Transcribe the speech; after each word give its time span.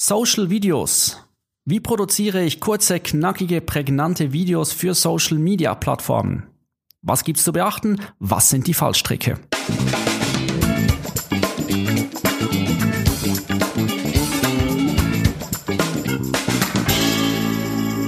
Social 0.00 0.48
Videos. 0.48 1.16
Wie 1.64 1.80
produziere 1.80 2.44
ich 2.44 2.60
kurze, 2.60 3.00
knackige, 3.00 3.60
prägnante 3.60 4.32
Videos 4.32 4.72
für 4.72 4.94
Social 4.94 5.38
Media 5.38 5.74
Plattformen? 5.74 6.46
Was 7.02 7.24
gibt's 7.24 7.42
zu 7.42 7.50
beachten? 7.50 8.00
Was 8.20 8.48
sind 8.48 8.68
die 8.68 8.74
Fallstricke? 8.74 9.40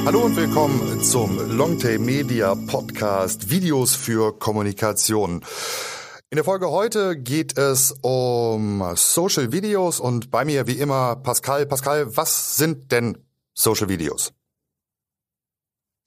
Hallo 0.07 0.21
und 0.27 0.37
willkommen 0.37 1.03
zum 1.03 1.57
Longtail 1.57 1.99
Media 1.99 2.55
Podcast 2.55 3.51
Videos 3.51 3.97
für 3.97 4.39
Kommunikation. 4.39 5.43
In 6.33 6.37
der 6.37 6.45
Folge 6.45 6.71
heute 6.71 7.17
geht 7.17 7.59
es 7.59 7.93
um 8.03 8.85
Social 8.95 9.51
Videos 9.51 9.99
und 9.99 10.31
bei 10.31 10.45
mir 10.45 10.69
wie 10.69 10.79
immer 10.79 11.17
Pascal. 11.17 11.67
Pascal, 11.67 12.17
was 12.17 12.57
sind 12.57 12.93
denn 12.93 13.19
Social 13.53 13.89
Videos? 13.89 14.33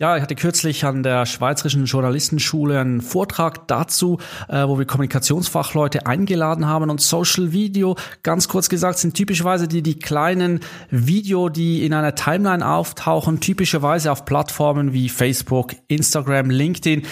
Ja, 0.03 0.17
ich 0.17 0.21
hatte 0.21 0.35
kürzlich 0.35 0.84
an 0.84 1.02
der 1.02 1.25
Schweizerischen 1.25 1.85
Journalistenschule 1.85 2.77
einen 2.77 2.99
Vortrag 2.99 3.70
dazu, 3.70 4.17
äh, 4.49 4.67
wo 4.67 4.77
wir 4.77 4.84
Kommunikationsfachleute 4.84 6.05
eingeladen 6.05 6.67
haben. 6.67 6.89
Und 6.89 6.99
Social 6.99 7.53
Video, 7.53 7.95
ganz 8.21 8.49
kurz 8.49 8.67
gesagt, 8.67 8.98
sind 8.98 9.13
typischerweise 9.13 9.70
die, 9.70 9.81
die 9.81 9.98
kleinen 9.98 10.59
Video, 10.89 11.48
die 11.48 11.85
in 11.85 11.93
einer 11.93 12.16
Timeline 12.16 12.67
auftauchen, 12.67 13.39
typischerweise 13.39 14.12
auf 14.12 14.26
Plattformen 14.26 14.91
wie 14.91 15.07
Facebook, 15.07 15.71
Instagram, 15.88 16.49
LinkedIn, 16.49 17.04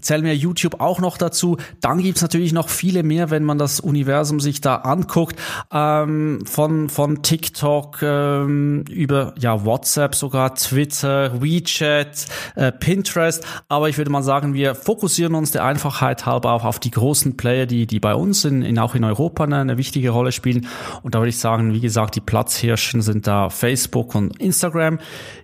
zählen 0.00 0.22
wir 0.22 0.36
YouTube 0.36 0.80
auch 0.80 1.00
noch 1.00 1.18
dazu. 1.18 1.56
Dann 1.80 1.98
gibt's 1.98 2.22
natürlich 2.22 2.52
noch 2.52 2.68
viele 2.68 3.02
mehr, 3.02 3.30
wenn 3.30 3.42
man 3.42 3.58
das 3.58 3.80
Universum 3.80 4.38
sich 4.38 4.60
da 4.60 4.76
anguckt, 4.76 5.34
ähm, 5.72 6.44
von, 6.46 6.90
von 6.90 7.24
TikTok 7.24 8.02
ähm, 8.02 8.84
über 8.88 9.34
ja, 9.36 9.64
WhatsApp 9.64 10.14
sogar, 10.14 10.54
Twitter, 10.54 11.42
WeChat, 11.42 12.26
äh, 12.54 12.72
Pinterest. 12.72 13.44
Aber 13.68 13.88
ich 13.88 13.98
würde 13.98 14.10
mal 14.10 14.22
sagen, 14.22 14.54
wir 14.54 14.74
fokussieren 14.74 15.34
uns 15.34 15.50
der 15.50 15.64
Einfachheit 15.64 16.26
halber 16.26 16.52
auch 16.52 16.64
auf 16.64 16.78
die 16.78 16.90
großen 16.90 17.36
Player, 17.36 17.66
die, 17.66 17.86
die 17.86 18.00
bei 18.00 18.14
uns 18.14 18.44
in, 18.44 18.62
in 18.62 18.78
auch 18.78 18.94
in 18.94 19.04
Europa 19.04 19.44
eine, 19.44 19.58
eine 19.58 19.78
wichtige 19.78 20.10
Rolle 20.10 20.32
spielen. 20.32 20.66
Und 21.02 21.14
da 21.14 21.20
würde 21.20 21.30
ich 21.30 21.38
sagen, 21.38 21.72
wie 21.72 21.80
gesagt, 21.80 22.16
die 22.16 22.20
Platzhirschen 22.20 23.02
sind 23.02 23.26
da 23.26 23.50
Facebook 23.50 24.14
und 24.14 24.40
Instagram. 24.40 24.98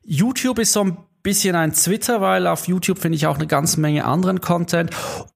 YouTube 0.05 0.59
ist 0.59 0.73
so 0.73 0.85
ein 0.85 0.97
bisschen 1.23 1.55
ein 1.55 1.73
Twitter, 1.73 2.21
weil 2.21 2.47
auf 2.47 2.67
YouTube 2.67 2.99
finde 2.99 3.17
ich 3.17 3.27
auch 3.27 3.37
eine 3.37 3.47
ganze 3.47 3.81
Menge 3.81 4.05
anderen 4.05 4.41
Content. 4.41 4.91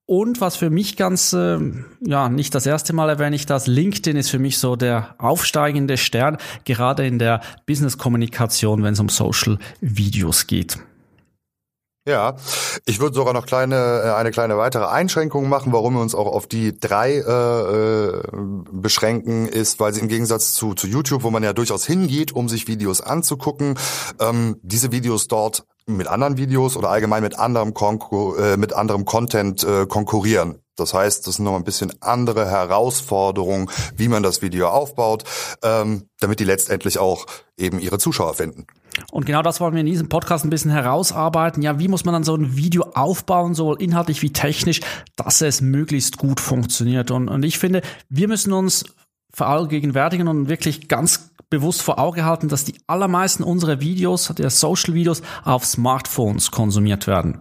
Und 0.05 0.41
was 0.41 0.57
für 0.57 0.71
mich 0.71 0.97
ganz, 0.97 1.33
äh, 1.33 1.59
ja, 2.01 2.29
nicht 2.29 2.55
das 2.55 2.67
erste 2.67 2.93
Mal 2.93 3.09
erwähne 3.09 3.37
ich 3.37 3.47
das, 3.47 3.67
LinkedIn 3.67 4.17
ist 4.17 4.31
für 4.31 4.39
mich 4.39 4.59
so 4.59 4.77
der 4.77 5.15
aufsteigende 5.19 5.97
Stern, 5.97 6.39
gerade 6.65 7.07
in 7.07 7.19
der 7.19 7.41
Business-Kommunikation, 7.67 8.83
wenn 8.83 8.93
es 8.93 9.01
um 9.01 9.09
Social-Videos 9.09 10.47
geht. 10.47 10.79
Ja, 12.09 12.37
ich 12.85 13.01
würde 13.01 13.17
sogar 13.17 13.35
noch 13.35 13.47
kleine 13.47 14.03
äh, 14.05 14.11
eine 14.12 14.31
kleine 14.31 14.57
weitere 14.57 14.87
Einschränkung 14.87 15.49
machen, 15.49 15.73
warum 15.73 15.95
wir 15.95 16.01
uns 16.01 16.15
auch 16.15 16.27
auf 16.33 16.47
die 16.47 16.79
drei 16.79 17.15
äh, 17.15 17.19
äh, 17.19 18.23
beschränken, 18.71 19.49
ist, 19.49 19.81
weil 19.81 19.93
sie 19.93 20.01
im 20.01 20.09
Gegensatz 20.09 20.55
zu, 20.55 20.75
zu 20.75 20.87
YouTube, 20.87 21.25
wo 21.25 21.31
man 21.31 21.43
ja 21.43 21.53
durchaus 21.53 21.84
hingeht, 21.84 22.31
um 22.31 22.49
sich 22.49 22.69
Videos 22.69 23.01
anzugucken, 23.01 23.77
ähm, 24.21 24.57
diese 24.62 24.93
Videos 24.93 25.27
dort 25.27 25.65
mit 25.87 26.07
anderen 26.07 26.37
Videos 26.37 26.77
oder 26.77 26.91
allgemein 26.91 27.25
mit 27.25 27.41
anderem, 27.41 27.75
Konkur 27.75 28.39
äh, 28.39 28.57
mit 28.57 28.73
anderem 28.73 29.05
Content 29.05 29.65
äh, 29.65 29.87
konkurrieren. 29.87 30.61
Das 30.77 30.95
heißt, 30.95 31.27
das 31.27 31.37
sind 31.37 31.45
noch 31.45 31.57
ein 31.57 31.65
bisschen 31.65 31.93
andere 32.01 32.49
Herausforderungen, 32.49 33.69
wie 33.97 34.09
man 34.09 34.23
das 34.23 34.43
Video 34.43 34.69
aufbaut, 34.69 35.25
ähm, 35.62 36.09
damit 36.21 36.39
die 36.39 36.45
letztendlich 36.45 36.99
auch 36.99 37.27
eben 37.57 37.81
ihre 37.81 37.99
Zuschauer 37.99 38.34
finden. 38.34 38.67
Und 39.11 39.27
genau 39.27 39.42
das 39.42 39.61
wollen 39.61 39.75
wir 39.75 39.80
in 39.80 39.86
diesem 39.86 40.08
Podcast 40.08 40.44
ein 40.44 40.50
bisschen 40.50 40.70
herausarbeiten. 40.70 41.62
Ja, 41.62 41.78
wie 41.78 41.89
muss 41.89 42.05
man 42.05 42.12
dann 42.12 42.25
so 42.25 42.34
ein 42.34 42.56
Video 42.56 42.84
aufbauen, 42.94 43.55
sowohl 43.55 43.80
inhaltlich 43.80 44.22
wie 44.22 44.33
technisch, 44.33 44.80
dass 45.16 45.41
es 45.41 45.60
möglichst 45.60 46.16
gut 46.19 46.41
funktioniert. 46.41 47.10
Und, 47.10 47.28
und 47.28 47.44
ich 47.44 47.59
finde, 47.59 47.82
wir 48.09 48.28
müssen 48.28 48.53
uns 48.53 48.84
verallgegenwärtigen 49.32 50.28
und 50.28 50.48
wirklich 50.48 50.88
ganz 50.88 51.31
bewusst 51.50 51.82
vor 51.82 51.98
Auge 51.98 52.25
halten, 52.25 52.48
dass 52.48 52.65
die 52.65 52.75
allermeisten 52.87 53.43
unserer 53.43 53.81
Videos, 53.81 54.32
der 54.37 54.50
Social 54.50 54.94
Videos, 54.94 55.22
auf 55.44 55.65
Smartphones 55.65 56.50
konsumiert 56.50 57.06
werden. 57.06 57.41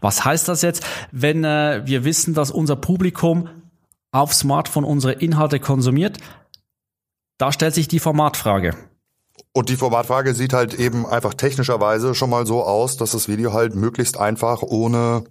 Was 0.00 0.24
heißt 0.24 0.48
das 0.48 0.62
jetzt, 0.62 0.86
wenn 1.10 1.44
äh, 1.44 1.82
wir 1.84 2.04
wissen, 2.04 2.34
dass 2.34 2.50
unser 2.50 2.76
Publikum 2.76 3.48
auf 4.12 4.32
Smartphone 4.32 4.84
unsere 4.84 5.14
Inhalte 5.14 5.58
konsumiert? 5.58 6.18
Da 7.38 7.50
stellt 7.50 7.74
sich 7.74 7.88
die 7.88 7.98
Formatfrage. 7.98 8.76
Und 9.56 9.68
die 9.68 9.76
Formatfrage 9.76 10.34
sieht 10.34 10.52
halt 10.52 10.74
eben 10.74 11.06
einfach 11.06 11.32
technischerweise 11.32 12.16
schon 12.16 12.28
mal 12.28 12.44
so 12.44 12.64
aus, 12.64 12.96
dass 12.96 13.12
das 13.12 13.28
Video 13.28 13.52
halt 13.52 13.76
möglichst 13.76 14.18
einfach 14.18 14.62
ohne 14.62 15.24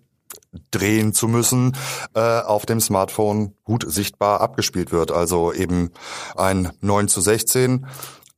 drehen 0.71 1.13
zu 1.13 1.27
müssen, 1.27 1.75
äh, 2.15 2.39
auf 2.39 2.65
dem 2.65 2.79
Smartphone 2.79 3.53
gut 3.65 3.85
sichtbar 3.85 4.39
abgespielt 4.39 4.93
wird. 4.93 5.11
Also 5.11 5.51
eben 5.51 5.91
ein 6.37 6.71
9 6.79 7.09
zu 7.09 7.19
16 7.19 7.85
äh, 7.85 7.87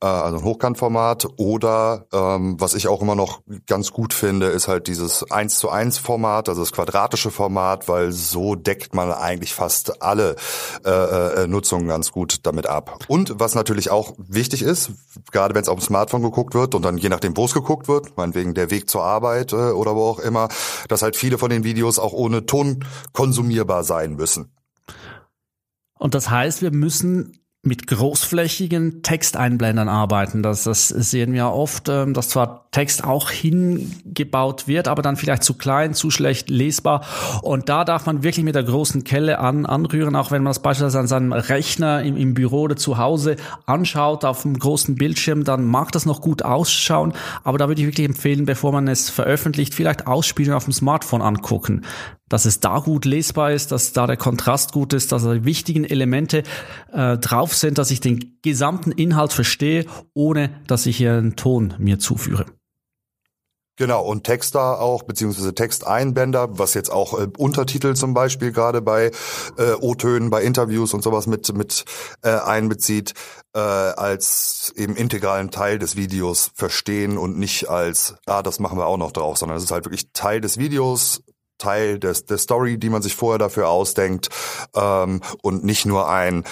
also 0.00 0.38
ein 0.38 0.44
Hochkantformat. 0.44 1.26
Oder 1.36 2.06
ähm, 2.12 2.60
was 2.60 2.74
ich 2.74 2.88
auch 2.88 3.00
immer 3.00 3.14
noch 3.14 3.40
ganz 3.66 3.92
gut 3.92 4.12
finde, 4.12 4.46
ist 4.46 4.68
halt 4.68 4.88
dieses 4.88 5.30
1 5.30 5.58
zu 5.58 5.70
1 5.70 5.98
Format, 5.98 6.48
also 6.48 6.62
das 6.62 6.72
quadratische 6.72 7.30
Format, 7.30 7.88
weil 7.88 8.12
so 8.12 8.54
deckt 8.54 8.94
man 8.94 9.10
eigentlich 9.10 9.54
fast 9.54 10.02
alle 10.02 10.36
äh, 10.84 10.90
äh, 10.90 11.46
Nutzungen 11.46 11.88
ganz 11.88 12.12
gut 12.12 12.46
damit 12.46 12.66
ab. 12.66 13.04
Und 13.08 13.38
was 13.38 13.54
natürlich 13.54 13.90
auch 13.90 14.14
wichtig 14.18 14.62
ist, 14.62 14.90
gerade 15.32 15.54
wenn 15.54 15.62
es 15.62 15.68
auf 15.68 15.78
dem 15.78 15.86
Smartphone 15.86 16.22
geguckt 16.22 16.54
wird 16.54 16.74
und 16.74 16.82
dann 16.82 16.98
je 16.98 17.08
nachdem, 17.08 17.36
wo 17.36 17.46
es 17.46 17.54
geguckt 17.54 17.88
wird, 17.88 18.16
meinetwegen 18.16 18.54
der 18.54 18.70
Weg 18.70 18.90
zur 18.90 19.02
Arbeit 19.02 19.52
äh, 19.52 19.56
oder 19.56 19.96
wo 19.96 20.02
auch 20.02 20.18
immer, 20.18 20.48
dass 20.88 21.02
halt 21.02 21.16
viele 21.16 21.38
von 21.38 21.50
den 21.50 21.64
Videos 21.64 21.98
auch 21.98 22.12
ohne 22.12 22.44
Ton 22.44 22.84
konsumierbar 23.12 23.82
sein 23.82 24.16
müssen. 24.16 24.52
Und 25.98 26.14
das 26.14 26.28
heißt, 26.28 26.60
wir 26.60 26.72
müssen 26.72 27.38
mit 27.66 27.86
großflächigen 27.86 29.02
Texteinblendern 29.02 29.88
arbeiten. 29.88 30.42
Das, 30.42 30.64
das 30.64 30.88
sehen 30.88 31.32
wir 31.32 31.48
oft, 31.48 31.88
ähm, 31.88 32.14
dass 32.14 32.28
zwar 32.28 32.66
Text 32.70 33.04
auch 33.04 33.30
hingebaut 33.30 34.68
wird, 34.68 34.88
aber 34.88 35.02
dann 35.02 35.16
vielleicht 35.16 35.42
zu 35.42 35.54
klein, 35.54 35.94
zu 35.94 36.10
schlecht 36.10 36.50
lesbar. 36.50 37.04
Und 37.42 37.68
da 37.68 37.84
darf 37.84 38.06
man 38.06 38.22
wirklich 38.22 38.44
mit 38.44 38.54
der 38.54 38.64
großen 38.64 39.04
Kelle 39.04 39.38
an, 39.38 39.66
anrühren, 39.66 40.14
auch 40.14 40.30
wenn 40.30 40.42
man 40.42 40.50
das 40.50 40.60
beispielsweise 40.60 41.00
an 41.00 41.06
seinem 41.06 41.32
Rechner 41.32 42.02
im, 42.02 42.16
im 42.16 42.34
Büro 42.34 42.62
oder 42.62 42.76
zu 42.76 42.98
Hause 42.98 43.36
anschaut, 43.66 44.24
auf 44.24 44.44
einem 44.44 44.58
großen 44.58 44.94
Bildschirm, 44.94 45.44
dann 45.44 45.64
mag 45.64 45.92
das 45.92 46.06
noch 46.06 46.20
gut 46.20 46.42
ausschauen. 46.42 47.12
Aber 47.44 47.58
da 47.58 47.68
würde 47.68 47.80
ich 47.80 47.88
wirklich 47.88 48.06
empfehlen, 48.06 48.44
bevor 48.44 48.72
man 48.72 48.88
es 48.88 49.10
veröffentlicht, 49.10 49.74
vielleicht 49.74 50.06
ausspielen 50.06 50.52
auf 50.52 50.64
dem 50.64 50.72
Smartphone 50.72 51.22
angucken 51.22 51.82
dass 52.28 52.44
es 52.44 52.60
da 52.60 52.80
gut 52.80 53.04
lesbar 53.04 53.52
ist, 53.52 53.72
dass 53.72 53.92
da 53.92 54.06
der 54.06 54.16
Kontrast 54.16 54.72
gut 54.72 54.92
ist, 54.92 55.12
dass 55.12 55.22
die 55.22 55.44
wichtigen 55.44 55.84
Elemente 55.84 56.42
äh, 56.92 57.18
drauf 57.18 57.54
sind, 57.54 57.78
dass 57.78 57.90
ich 57.90 58.00
den 58.00 58.38
gesamten 58.42 58.92
Inhalt 58.92 59.32
verstehe, 59.32 59.86
ohne 60.14 60.50
dass 60.66 60.86
ich 60.86 60.96
hier 60.96 61.14
einen 61.14 61.36
Ton 61.36 61.74
mir 61.78 61.98
zuführe. 61.98 62.46
Genau, 63.78 64.02
und 64.02 64.24
Texter 64.24 64.80
auch, 64.80 65.02
beziehungsweise 65.02 65.54
Texteinbänder, 65.54 66.58
was 66.58 66.72
jetzt 66.72 66.90
auch 66.90 67.20
äh, 67.20 67.28
Untertitel 67.36 67.94
zum 67.94 68.14
Beispiel 68.14 68.50
gerade 68.50 68.80
bei 68.80 69.10
äh, 69.58 69.72
O-Tönen, 69.78 70.30
bei 70.30 70.42
Interviews 70.42 70.94
und 70.94 71.02
sowas 71.02 71.26
mit, 71.26 71.54
mit 71.54 71.84
äh, 72.22 72.30
einbezieht, 72.30 73.12
äh, 73.54 73.58
als 73.58 74.72
eben 74.76 74.96
integralen 74.96 75.50
Teil 75.50 75.78
des 75.78 75.94
Videos 75.94 76.52
verstehen 76.54 77.18
und 77.18 77.38
nicht 77.38 77.68
als, 77.68 78.14
ah, 78.24 78.42
das 78.42 78.60
machen 78.60 78.78
wir 78.78 78.86
auch 78.86 78.96
noch 78.96 79.12
drauf, 79.12 79.36
sondern 79.36 79.58
es 79.58 79.64
ist 79.64 79.72
halt 79.72 79.84
wirklich 79.84 80.10
Teil 80.14 80.40
des 80.40 80.56
Videos, 80.56 81.22
Teil 81.58 81.98
des, 81.98 82.26
der 82.26 82.38
Story, 82.38 82.78
die 82.78 82.90
man 82.90 83.02
sich 83.02 83.14
vorher 83.14 83.38
dafür 83.38 83.68
ausdenkt 83.68 84.28
ähm, 84.74 85.20
und 85.42 85.64
nicht 85.64 85.86
nur 85.86 86.08
ein, 86.08 86.44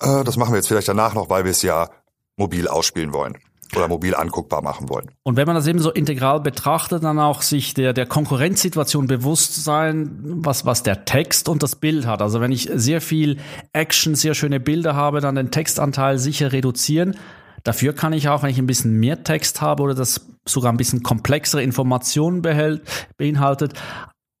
äh, 0.00 0.24
das 0.24 0.36
machen 0.36 0.52
wir 0.52 0.56
jetzt 0.56 0.68
vielleicht 0.68 0.88
danach 0.88 1.14
noch, 1.14 1.30
weil 1.30 1.44
wir 1.44 1.50
es 1.50 1.62
ja 1.62 1.88
mobil 2.36 2.68
ausspielen 2.68 3.12
wollen 3.12 3.38
oder 3.76 3.88
mobil 3.88 4.14
anguckbar 4.14 4.62
machen 4.62 4.88
wollen. 4.88 5.10
Und 5.22 5.36
wenn 5.36 5.46
man 5.46 5.56
das 5.56 5.66
eben 5.66 5.78
so 5.78 5.90
integral 5.90 6.40
betrachtet, 6.40 7.02
dann 7.04 7.18
auch 7.18 7.42
sich 7.42 7.74
der, 7.74 7.92
der 7.92 8.06
Konkurrenzsituation 8.06 9.06
bewusst 9.06 9.64
sein, 9.64 10.10
was, 10.22 10.66
was 10.66 10.82
der 10.82 11.04
Text 11.04 11.48
und 11.48 11.62
das 11.62 11.76
Bild 11.76 12.06
hat. 12.06 12.22
Also 12.22 12.40
wenn 12.40 12.52
ich 12.52 12.70
sehr 12.74 13.00
viel 13.00 13.38
Action, 13.72 14.14
sehr 14.14 14.34
schöne 14.34 14.60
Bilder 14.60 14.94
habe, 14.94 15.20
dann 15.20 15.34
den 15.34 15.50
Textanteil 15.50 16.18
sicher 16.18 16.52
reduzieren. 16.52 17.16
Dafür 17.64 17.92
kann 17.94 18.12
ich 18.12 18.28
auch, 18.28 18.42
wenn 18.42 18.50
ich 18.50 18.58
ein 18.58 18.66
bisschen 18.66 18.98
mehr 18.98 19.22
Text 19.24 19.60
habe 19.60 19.82
oder 19.84 19.94
das 19.94 20.26
sogar 20.44 20.72
ein 20.72 20.76
bisschen 20.76 21.02
komplexere 21.02 21.62
Informationen 21.62 22.42
behält, 22.42 22.82
beinhaltet, 23.16 23.74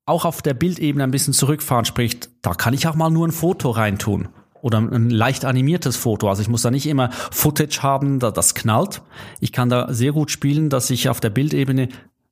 auch 0.06 0.24
auf 0.24 0.42
der 0.42 0.54
Bildebene 0.54 1.04
ein 1.04 1.10
bisschen 1.10 1.32
zurückfahren, 1.32 1.84
sprich, 1.84 2.18
da 2.42 2.54
kann 2.54 2.74
ich 2.74 2.86
auch 2.86 2.94
mal 2.94 3.10
nur 3.10 3.26
ein 3.26 3.32
Foto 3.32 3.70
reintun 3.70 4.28
oder 4.60 4.78
ein 4.78 5.10
leicht 5.10 5.44
animiertes 5.44 5.96
Foto. 5.96 6.28
Also 6.28 6.42
ich 6.42 6.48
muss 6.48 6.62
da 6.62 6.70
nicht 6.70 6.86
immer 6.86 7.10
Footage 7.30 7.82
haben, 7.82 8.18
da 8.18 8.30
das 8.30 8.54
knallt. 8.54 9.02
Ich 9.40 9.52
kann 9.52 9.68
da 9.68 9.92
sehr 9.92 10.12
gut 10.12 10.30
spielen, 10.30 10.70
dass 10.70 10.90
ich 10.90 11.08
auf 11.08 11.20
der 11.20 11.30
Bildebene 11.30 11.88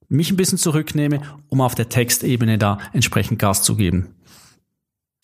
mich 0.09 0.31
ein 0.31 0.37
bisschen 0.37 0.59
zurücknehme, 0.59 1.21
um 1.49 1.61
auf 1.61 1.75
der 1.75 1.89
Textebene 1.89 2.59
da 2.59 2.79
entsprechend 2.93 3.39
Gas 3.39 3.63
zu 3.63 3.77
geben. 3.77 4.15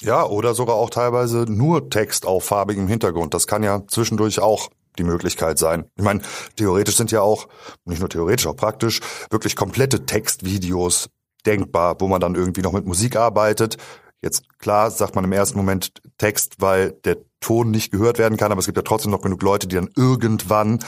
Ja, 0.02 0.26
oder 0.26 0.54
sogar 0.54 0.76
auch 0.76 0.90
teilweise 0.90 1.46
nur 1.48 1.88
Text 1.90 2.26
auf 2.26 2.44
farbigem 2.44 2.86
Hintergrund. 2.86 3.34
Das 3.34 3.46
kann 3.46 3.62
ja 3.62 3.82
zwischendurch 3.88 4.40
auch 4.40 4.68
die 4.98 5.04
Möglichkeit 5.04 5.58
sein. 5.58 5.86
Ich 5.96 6.04
meine, 6.04 6.20
theoretisch 6.56 6.96
sind 6.96 7.10
ja 7.10 7.20
auch, 7.20 7.48
nicht 7.84 8.00
nur 8.00 8.08
theoretisch, 8.08 8.46
auch 8.46 8.56
praktisch, 8.56 9.00
wirklich 9.30 9.56
komplette 9.56 10.06
Textvideos 10.06 11.08
denkbar, 11.46 11.96
wo 12.00 12.08
man 12.08 12.20
dann 12.20 12.34
irgendwie 12.34 12.62
noch 12.62 12.72
mit 12.72 12.86
Musik 12.86 13.16
arbeitet. 13.16 13.76
Jetzt 14.22 14.58
klar 14.58 14.90
sagt 14.90 15.14
man 15.14 15.24
im 15.24 15.32
ersten 15.32 15.56
Moment 15.56 15.92
Text, 16.18 16.56
weil 16.58 16.92
der 17.04 17.18
Ton 17.40 17.70
nicht 17.70 17.92
gehört 17.92 18.18
werden 18.18 18.38
kann, 18.38 18.50
aber 18.50 18.58
es 18.58 18.66
gibt 18.66 18.78
ja 18.78 18.82
trotzdem 18.82 19.12
noch 19.12 19.20
genug 19.20 19.42
Leute, 19.42 19.68
die 19.68 19.76
dann 19.76 19.90
irgendwann 19.94 20.80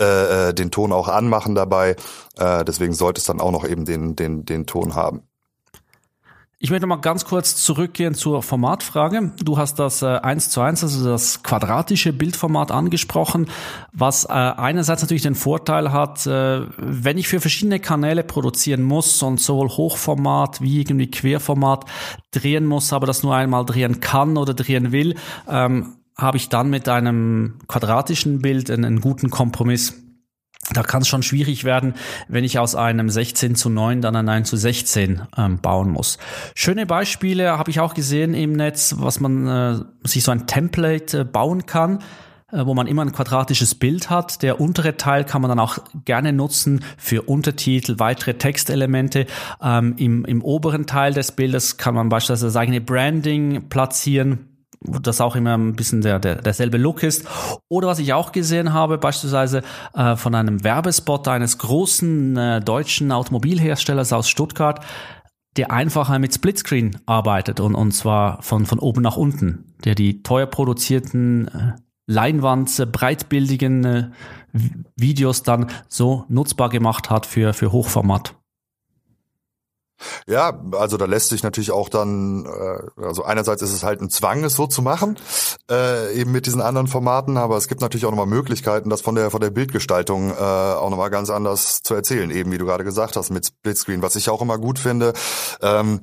äh, 0.00 0.48
äh 0.48 0.54
den 0.54 0.70
Ton 0.70 0.92
auch 0.92 1.08
anmachen 1.08 1.54
dabei. 1.54 1.96
Äh, 2.38 2.64
deswegen 2.64 2.94
sollte 2.94 3.18
es 3.18 3.26
dann 3.26 3.40
auch 3.40 3.50
noch 3.50 3.68
eben 3.68 3.84
den, 3.84 4.16
den, 4.16 4.44
den 4.44 4.66
Ton 4.66 4.94
haben. 4.94 5.22
Ich 6.58 6.70
möchte 6.70 6.86
mal 6.86 6.96
ganz 6.96 7.26
kurz 7.26 7.56
zurückgehen 7.56 8.14
zur 8.14 8.42
Formatfrage. 8.42 9.32
Du 9.44 9.58
hast 9.58 9.78
das 9.78 10.00
äh, 10.00 10.06
1 10.06 10.48
zu 10.48 10.62
1, 10.62 10.82
also 10.84 11.04
das 11.06 11.42
quadratische 11.42 12.14
Bildformat 12.14 12.70
angesprochen, 12.70 13.50
was 13.92 14.24
äh, 14.24 14.28
einerseits 14.28 15.02
natürlich 15.02 15.22
den 15.22 15.34
Vorteil 15.34 15.92
hat, 15.92 16.26
äh, 16.26 16.62
wenn 16.78 17.18
ich 17.18 17.28
für 17.28 17.40
verschiedene 17.40 17.78
Kanäle 17.78 18.24
produzieren 18.24 18.82
muss 18.82 19.22
und 19.22 19.38
sowohl 19.38 19.68
Hochformat 19.68 20.62
wie 20.62 20.80
irgendwie 20.80 21.10
Querformat 21.10 21.84
drehen 22.30 22.64
muss, 22.64 22.90
aber 22.94 23.06
das 23.06 23.22
nur 23.22 23.34
einmal 23.34 23.66
drehen 23.66 24.00
kann 24.00 24.38
oder 24.38 24.54
drehen 24.54 24.92
will, 24.92 25.14
ähm, 25.46 25.96
habe 26.16 26.38
ich 26.38 26.48
dann 26.48 26.70
mit 26.70 26.88
einem 26.88 27.58
quadratischen 27.68 28.40
Bild 28.40 28.70
einen, 28.70 28.86
einen 28.86 29.00
guten 29.02 29.28
Kompromiss 29.28 30.05
da 30.72 30.82
kann 30.82 31.02
es 31.02 31.08
schon 31.08 31.22
schwierig 31.22 31.64
werden, 31.64 31.94
wenn 32.28 32.44
ich 32.44 32.58
aus 32.58 32.74
einem 32.74 33.08
16 33.08 33.54
zu 33.54 33.70
9 33.70 34.00
dann 34.00 34.16
ein 34.16 34.28
1 34.28 34.48
zu 34.48 34.56
16 34.56 35.22
ähm, 35.36 35.58
bauen 35.58 35.90
muss. 35.90 36.18
Schöne 36.54 36.86
Beispiele 36.86 37.56
habe 37.56 37.70
ich 37.70 37.80
auch 37.80 37.94
gesehen 37.94 38.34
im 38.34 38.52
Netz, 38.52 38.96
was 38.98 39.20
man 39.20 39.46
äh, 39.46 40.08
sich 40.08 40.24
so 40.24 40.32
ein 40.32 40.46
Template 40.46 41.20
äh, 41.20 41.24
bauen 41.24 41.66
kann, 41.66 42.00
äh, 42.50 42.66
wo 42.66 42.74
man 42.74 42.88
immer 42.88 43.02
ein 43.02 43.12
quadratisches 43.12 43.76
Bild 43.76 44.10
hat. 44.10 44.42
Der 44.42 44.60
untere 44.60 44.96
Teil 44.96 45.24
kann 45.24 45.40
man 45.40 45.50
dann 45.50 45.60
auch 45.60 45.78
gerne 46.04 46.32
nutzen 46.32 46.84
für 46.98 47.22
Untertitel, 47.22 48.00
weitere 48.00 48.34
Textelemente. 48.34 49.26
Ähm, 49.62 49.94
im, 49.98 50.24
Im 50.24 50.42
oberen 50.42 50.86
Teil 50.86 51.14
des 51.14 51.30
Bildes 51.30 51.76
kann 51.76 51.94
man 51.94 52.08
beispielsweise 52.08 52.46
das 52.46 52.56
eigene 52.56 52.80
Branding 52.80 53.68
platzieren 53.68 54.55
das 55.02 55.20
auch 55.20 55.36
immer 55.36 55.56
ein 55.56 55.74
bisschen 55.74 56.00
der, 56.00 56.18
der, 56.18 56.36
derselbe 56.36 56.78
Look 56.78 57.02
ist. 57.02 57.26
Oder 57.68 57.88
was 57.88 57.98
ich 57.98 58.12
auch 58.12 58.32
gesehen 58.32 58.72
habe, 58.72 58.98
beispielsweise 58.98 59.62
äh, 59.94 60.16
von 60.16 60.34
einem 60.34 60.62
Werbespot 60.64 61.28
eines 61.28 61.58
großen 61.58 62.36
äh, 62.36 62.60
deutschen 62.60 63.12
Automobilherstellers 63.12 64.12
aus 64.12 64.28
Stuttgart, 64.28 64.84
der 65.56 65.70
einfach 65.70 66.16
mit 66.18 66.34
Splitscreen 66.34 66.98
arbeitet 67.06 67.60
und, 67.60 67.74
und 67.74 67.92
zwar 67.92 68.42
von, 68.42 68.66
von 68.66 68.78
oben 68.78 69.02
nach 69.02 69.16
unten, 69.16 69.74
der 69.84 69.94
die 69.94 70.22
teuer 70.22 70.46
produzierten 70.46 71.48
äh, 71.48 71.72
Leinwand, 72.06 72.78
äh, 72.78 72.86
breitbildigen 72.86 73.84
äh, 73.84 74.10
Videos 74.96 75.42
dann 75.42 75.66
so 75.88 76.24
nutzbar 76.28 76.68
gemacht 76.68 77.10
hat 77.10 77.26
für, 77.26 77.52
für 77.52 77.72
Hochformat. 77.72 78.35
Ja, 80.26 80.60
also 80.72 80.96
da 80.96 81.06
lässt 81.06 81.28
sich 81.28 81.42
natürlich 81.42 81.70
auch 81.70 81.88
dann, 81.88 82.46
äh, 82.46 83.02
also 83.02 83.24
einerseits 83.24 83.62
ist 83.62 83.72
es 83.72 83.82
halt 83.82 84.00
ein 84.00 84.10
Zwang, 84.10 84.44
es 84.44 84.54
so 84.54 84.66
zu 84.66 84.82
machen, 84.82 85.18
äh, 85.70 86.14
eben 86.14 86.32
mit 86.32 86.46
diesen 86.46 86.60
anderen 86.60 86.86
Formaten, 86.86 87.36
aber 87.36 87.56
es 87.56 87.68
gibt 87.68 87.80
natürlich 87.80 88.06
auch 88.06 88.10
nochmal 88.10 88.26
Möglichkeiten, 88.26 88.90
das 88.90 89.00
von 89.00 89.14
der 89.14 89.30
von 89.30 89.40
der 89.40 89.50
Bildgestaltung 89.50 90.30
äh, 90.30 90.34
auch 90.34 90.90
nochmal 90.90 91.10
ganz 91.10 91.30
anders 91.30 91.82
zu 91.82 91.94
erzählen, 91.94 92.30
eben 92.30 92.52
wie 92.52 92.58
du 92.58 92.66
gerade 92.66 92.84
gesagt 92.84 93.16
hast, 93.16 93.30
mit 93.30 93.46
Splitscreen, 93.46 94.02
was 94.02 94.16
ich 94.16 94.28
auch 94.28 94.42
immer 94.42 94.58
gut 94.58 94.78
finde. 94.78 95.12
Ähm, 95.62 96.00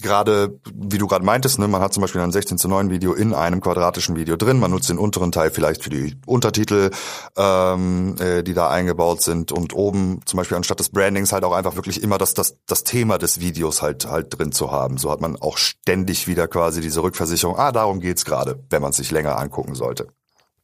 gerade, 0.00 0.58
wie 0.74 0.98
du 0.98 1.06
gerade 1.06 1.24
meintest, 1.24 1.58
ne, 1.58 1.68
man 1.68 1.82
hat 1.82 1.92
zum 1.92 2.00
Beispiel 2.00 2.20
ein 2.20 2.32
16 2.32 2.58
zu 2.58 2.68
9 2.68 2.90
Video 2.90 3.12
in 3.12 3.34
einem 3.34 3.60
quadratischen 3.60 4.16
Video 4.16 4.36
drin. 4.36 4.58
Man 4.58 4.70
nutzt 4.70 4.88
den 4.88 4.98
unteren 4.98 5.32
Teil 5.32 5.50
vielleicht 5.50 5.82
für 5.84 5.90
die 5.90 6.16
Untertitel, 6.26 6.90
ähm, 7.36 8.16
äh, 8.18 8.42
die 8.42 8.54
da 8.54 8.70
eingebaut 8.70 9.22
sind 9.22 9.52
und 9.52 9.74
oben 9.74 10.20
zum 10.24 10.38
Beispiel 10.38 10.56
anstatt 10.56 10.80
des 10.80 10.88
Brandings 10.88 11.32
halt 11.32 11.44
auch 11.44 11.52
einfach 11.52 11.76
wirklich 11.76 12.02
immer 12.02 12.18
das, 12.18 12.34
das, 12.34 12.56
das 12.66 12.84
Thema 12.84 13.18
des 13.18 13.40
Videos 13.40 13.82
halt 13.82 14.06
halt 14.06 14.38
drin 14.38 14.52
zu 14.52 14.70
haben. 14.70 14.96
So 14.96 15.10
hat 15.10 15.20
man 15.20 15.36
auch 15.36 15.58
ständig 15.58 16.26
wieder 16.28 16.48
quasi 16.48 16.80
diese 16.80 17.02
Rückversicherung. 17.02 17.56
Ah, 17.56 17.72
darum 17.72 18.00
geht's 18.00 18.24
gerade, 18.24 18.62
wenn 18.70 18.82
man 18.82 18.92
sich 18.92 19.10
länger 19.10 19.38
angucken 19.38 19.74
sollte. 19.74 20.08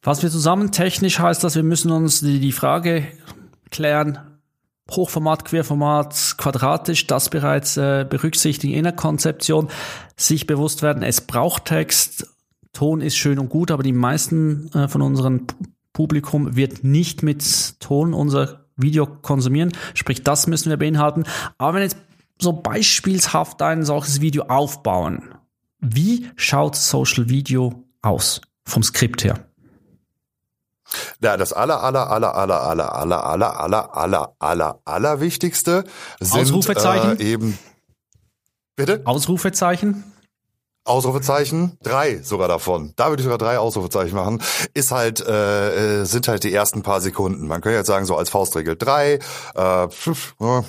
Was 0.01 0.23
wir 0.23 0.29
zusammen 0.29 0.71
technisch 0.71 1.19
heißt, 1.19 1.43
dass 1.43 1.55
wir 1.55 1.63
müssen 1.63 1.91
uns 1.91 2.21
die, 2.21 2.39
die 2.39 2.53
Frage 2.53 3.05
klären, 3.69 4.28
Hochformat, 4.91 5.45
Querformat, 5.45 6.35
quadratisch, 6.37 7.07
das 7.07 7.29
bereits 7.29 7.77
äh, 7.77 8.05
berücksichtigen 8.09 8.73
in 8.73 8.83
der 8.83 8.93
Konzeption, 8.93 9.69
sich 10.15 10.47
bewusst 10.47 10.81
werden, 10.81 11.03
es 11.03 11.21
braucht 11.21 11.65
Text, 11.65 12.27
Ton 12.73 13.01
ist 13.01 13.17
schön 13.17 13.39
und 13.39 13.49
gut, 13.49 13.71
aber 13.71 13.83
die 13.83 13.93
meisten 13.93 14.71
äh, 14.73 14.87
von 14.87 15.01
unserem 15.01 15.47
Publikum 15.93 16.55
wird 16.55 16.83
nicht 16.83 17.23
mit 17.23 17.79
Ton 17.79 18.13
unser 18.13 18.65
Video 18.77 19.05
konsumieren, 19.05 19.73
sprich 19.93 20.23
das 20.23 20.47
müssen 20.47 20.69
wir 20.69 20.77
beinhalten. 20.77 21.23
Aber 21.57 21.75
wenn 21.75 21.83
jetzt 21.83 21.97
so 22.39 22.53
beispielshaft 22.53 23.61
ein 23.61 23.83
solches 23.83 24.21
Video 24.21 24.43
aufbauen, 24.43 25.35
wie 25.79 26.27
schaut 26.35 26.75
Social 26.75 27.29
Video 27.29 27.83
aus 28.01 28.41
vom 28.65 28.83
Skript 28.83 29.23
her? 29.23 29.48
Ja, 31.21 31.37
das 31.37 31.53
aller, 31.53 31.83
aller, 31.83 32.09
aller, 32.09 32.35
aller, 32.35 32.63
aller, 32.63 32.95
aller, 32.95 33.25
aller, 33.25 33.59
aller, 33.59 33.95
aller, 33.95 34.35
aller, 34.39 34.79
aller 34.85 35.19
wichtigste 35.21 35.83
sind 36.19 36.41
Ausrufezeichen? 36.41 37.19
Äh, 37.19 37.23
eben. 37.23 37.59
Bitte? 38.75 39.01
Ausrufezeichen? 39.05 40.03
Ausrufezeichen, 40.89 41.77
drei 41.83 42.19
sogar 42.23 42.47
davon. 42.47 42.93
Da 42.95 43.09
würde 43.09 43.21
ich 43.21 43.23
sogar 43.23 43.37
drei 43.37 43.59
Ausrufezeichen 43.59 44.15
machen. 44.15 44.41
Ist 44.73 44.91
halt, 44.91 45.25
äh, 45.25 46.01
äh 46.01 46.05
sind 46.05 46.27
halt 46.27 46.43
die 46.43 46.53
ersten 46.53 46.81
paar 46.81 46.99
Sekunden. 46.99 47.47
Man 47.47 47.61
könnte 47.61 47.77
jetzt 47.77 47.87
sagen, 47.87 48.05
so 48.05 48.15
als 48.15 48.29
Faustregel 48.29 48.75
drei. 48.75 49.19
Äh, 49.55 49.87
pf, 49.87 50.33
ja, 50.39 50.63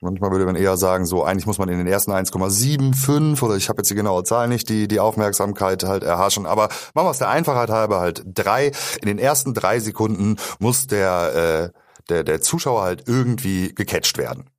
manchmal 0.00 0.32
würde 0.32 0.44
man 0.44 0.56
eher 0.56 0.76
sagen, 0.76 1.06
so 1.06 1.22
eigentlich 1.22 1.46
muss 1.46 1.58
man 1.58 1.68
in 1.68 1.78
den 1.78 1.86
ersten 1.86 2.10
1,75 2.10 3.42
oder 3.42 3.54
ich 3.54 3.68
habe 3.68 3.78
jetzt 3.78 3.90
die 3.90 3.94
genaue 3.94 4.24
Zahl 4.24 4.48
nicht, 4.48 4.68
die 4.68 4.88
die 4.88 4.98
Aufmerksamkeit 4.98 5.84
halt 5.84 6.02
erhaschen. 6.02 6.46
Aber 6.46 6.68
machen 6.94 7.06
wir 7.06 7.10
es 7.12 7.18
der 7.18 7.28
Einfachheit 7.28 7.70
halber 7.70 8.00
halt 8.00 8.24
drei. 8.26 8.72
In 9.00 9.06
den 9.06 9.18
ersten 9.18 9.54
drei 9.54 9.78
Sekunden 9.78 10.36
muss 10.58 10.88
der, 10.88 11.70
äh, 11.72 11.78
der, 12.08 12.24
der 12.24 12.40
Zuschauer 12.40 12.82
halt 12.82 13.04
irgendwie 13.06 13.72
gecatcht 13.72 14.18
werden. 14.18 14.50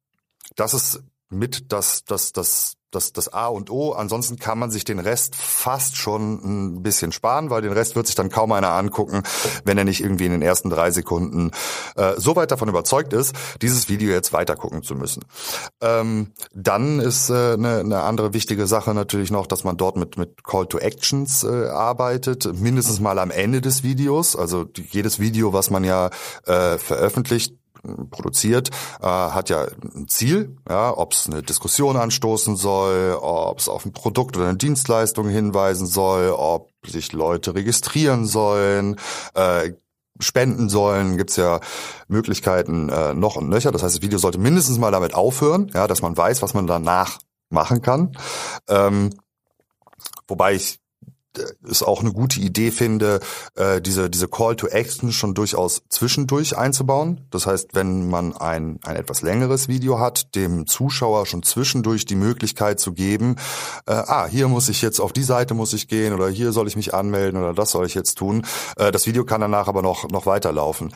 Das 0.56 0.74
ist 0.74 1.04
mit 1.30 1.72
das, 1.72 2.06
das, 2.06 2.32
das 2.32 2.78
das, 2.92 3.14
das 3.14 3.34
A 3.34 3.48
und 3.48 3.70
O. 3.70 3.94
Ansonsten 3.94 4.38
kann 4.38 4.60
man 4.60 4.72
sich 4.72 4.84
den 4.84 5.00
Rest 5.00 5.36
fast 5.36 5.98
schon 5.98 6.34
ein 6.44 6.84
bisschen 6.84 7.12
sparen, 7.12 7.50
weil 7.50 7.62
den 7.62 7.72
Rest 7.72 7.96
wird 7.96 8.08
sich 8.08 8.16
dann 8.16 8.30
kaum 8.30 8.52
einer 8.52 8.72
angucken, 8.72 9.24
wenn 9.64 9.78
er 9.78 9.84
nicht 9.84 10.02
irgendwie 10.02 10.26
in 10.26 10.32
den 10.32 10.42
ersten 10.42 10.70
drei 10.70 10.92
Sekunden 10.92 11.52
äh, 11.96 12.14
so 12.18 12.36
weit 12.36 12.52
davon 12.52 12.70
überzeugt 12.70 13.14
ist, 13.14 13.34
dieses 13.62 13.90
Video 13.90 14.12
jetzt 14.12 14.34
weiter 14.34 14.56
gucken 14.56 14.84
zu 14.84 14.96
müssen. 14.96 15.24
Ähm, 15.82 16.32
dann 16.54 17.00
ist 17.00 17.30
äh, 17.30 17.54
eine, 17.54 17.80
eine 17.80 18.02
andere 18.02 18.34
wichtige 18.34 18.68
Sache 18.68 18.94
natürlich 18.94 19.32
noch, 19.32 19.48
dass 19.48 19.64
man 19.64 19.78
dort 19.78 19.96
mit, 19.98 20.18
mit 20.18 20.44
Call 20.44 20.68
to 20.68 20.78
Actions 20.78 21.44
äh, 21.44 21.68
arbeitet, 21.68 22.54
mindestens 22.60 23.00
mal 23.00 23.20
am 23.20 23.32
Ende 23.32 23.62
des 23.62 23.84
Videos. 23.84 24.36
Also 24.36 24.66
jedes 24.92 25.20
Video, 25.20 25.54
was 25.54 25.70
man 25.70 25.84
ja 25.84 26.10
äh, 26.46 26.78
veröffentlicht, 26.78 27.56
produziert, 28.10 28.70
äh, 29.02 29.06
hat 29.06 29.50
ja 29.50 29.66
ein 29.96 30.08
Ziel, 30.08 30.58
ja, 30.70 30.96
ob 30.96 31.14
es 31.14 31.28
eine 31.28 31.42
Diskussion 31.42 31.98
anstoßen 31.98 32.56
soll, 32.56 33.18
ob 33.20 33.60
es 33.60 33.68
auf 33.70 33.86
ein 33.86 33.94
Produkt 33.94 34.38
oder 34.38 34.48
eine 34.48 34.58
Dienstleistung 34.58 35.28
hinweisen 35.30 35.88
soll, 35.88 36.32
ob 36.32 36.70
sich 36.86 37.12
Leute 37.14 37.56
registrieren 37.56 38.26
sollen, 38.26 38.98
äh, 39.34 39.74
spenden 40.20 40.70
sollen, 40.70 41.18
gibt's 41.18 41.36
ja 41.36 41.60
Möglichkeiten 42.08 42.90
äh, 42.90 43.14
noch 43.14 43.36
und 43.36 43.50
nöcher. 43.50 43.72
Das 43.72 43.84
heißt, 43.84 43.96
das 43.96 44.02
Video 44.02 44.20
sollte 44.20 44.38
mindestens 44.38 44.78
mal 44.78 44.92
damit 44.92 45.14
aufhören, 45.14 45.72
ja, 45.74 45.88
dass 45.88 46.02
man 46.02 46.16
weiß, 46.16 46.42
was 46.42 46.54
man 46.54 46.68
danach 46.68 47.20
machen 47.50 47.82
kann. 47.82 48.18
Ähm, 48.68 49.10
wobei 50.28 50.54
ich 50.54 50.80
ist 51.72 51.84
auch 51.84 52.02
eine 52.02 52.12
gute 52.12 52.40
Idee 52.40 52.72
finde, 52.72 53.20
äh, 53.56 53.82
diese, 53.82 54.10
diese 54.10 54.28
Call 54.28 54.56
to 54.56 54.68
Action 54.68 55.12
schon 55.12 55.34
durchaus 55.34 55.82
zwischendurch 55.90 56.58
einzubauen. 56.58 57.28
Das 57.32 57.48
heißt, 57.48 57.70
wenn 57.74 58.10
man 58.10 58.36
ein, 58.36 58.80
ein 58.84 58.96
etwas 58.96 59.22
längeres 59.22 59.68
Video 59.68 60.00
hat, 60.00 60.36
dem 60.36 60.68
Zuschauer 60.68 61.26
schon 61.26 61.44
zwischendurch 61.44 62.06
die 62.06 62.16
Möglichkeit 62.16 62.80
zu 62.80 62.94
geben, 62.94 63.38
äh, 63.88 63.94
ah, 63.94 64.28
hier 64.28 64.48
muss 64.48 64.70
ich 64.70 64.82
jetzt 64.82 65.00
auf 65.00 65.14
die 65.14 65.24
Seite 65.24 65.54
muss 65.54 65.74
ich 65.74 65.88
gehen 65.88 66.14
oder 66.14 66.30
hier 66.30 66.52
soll 66.52 66.68
ich 66.68 66.76
mich 66.76 66.94
anmelden 66.94 67.40
oder 67.42 67.54
das 67.54 67.72
soll 67.72 67.86
ich 67.86 67.96
jetzt 67.96 68.16
tun. 68.18 68.46
Äh, 68.76 68.92
das 68.92 69.08
Video 69.08 69.26
kann 69.26 69.42
danach 69.42 69.68
aber 69.68 69.82
noch, 69.82 70.10
noch 70.10 70.26
weiterlaufen. 70.26 70.94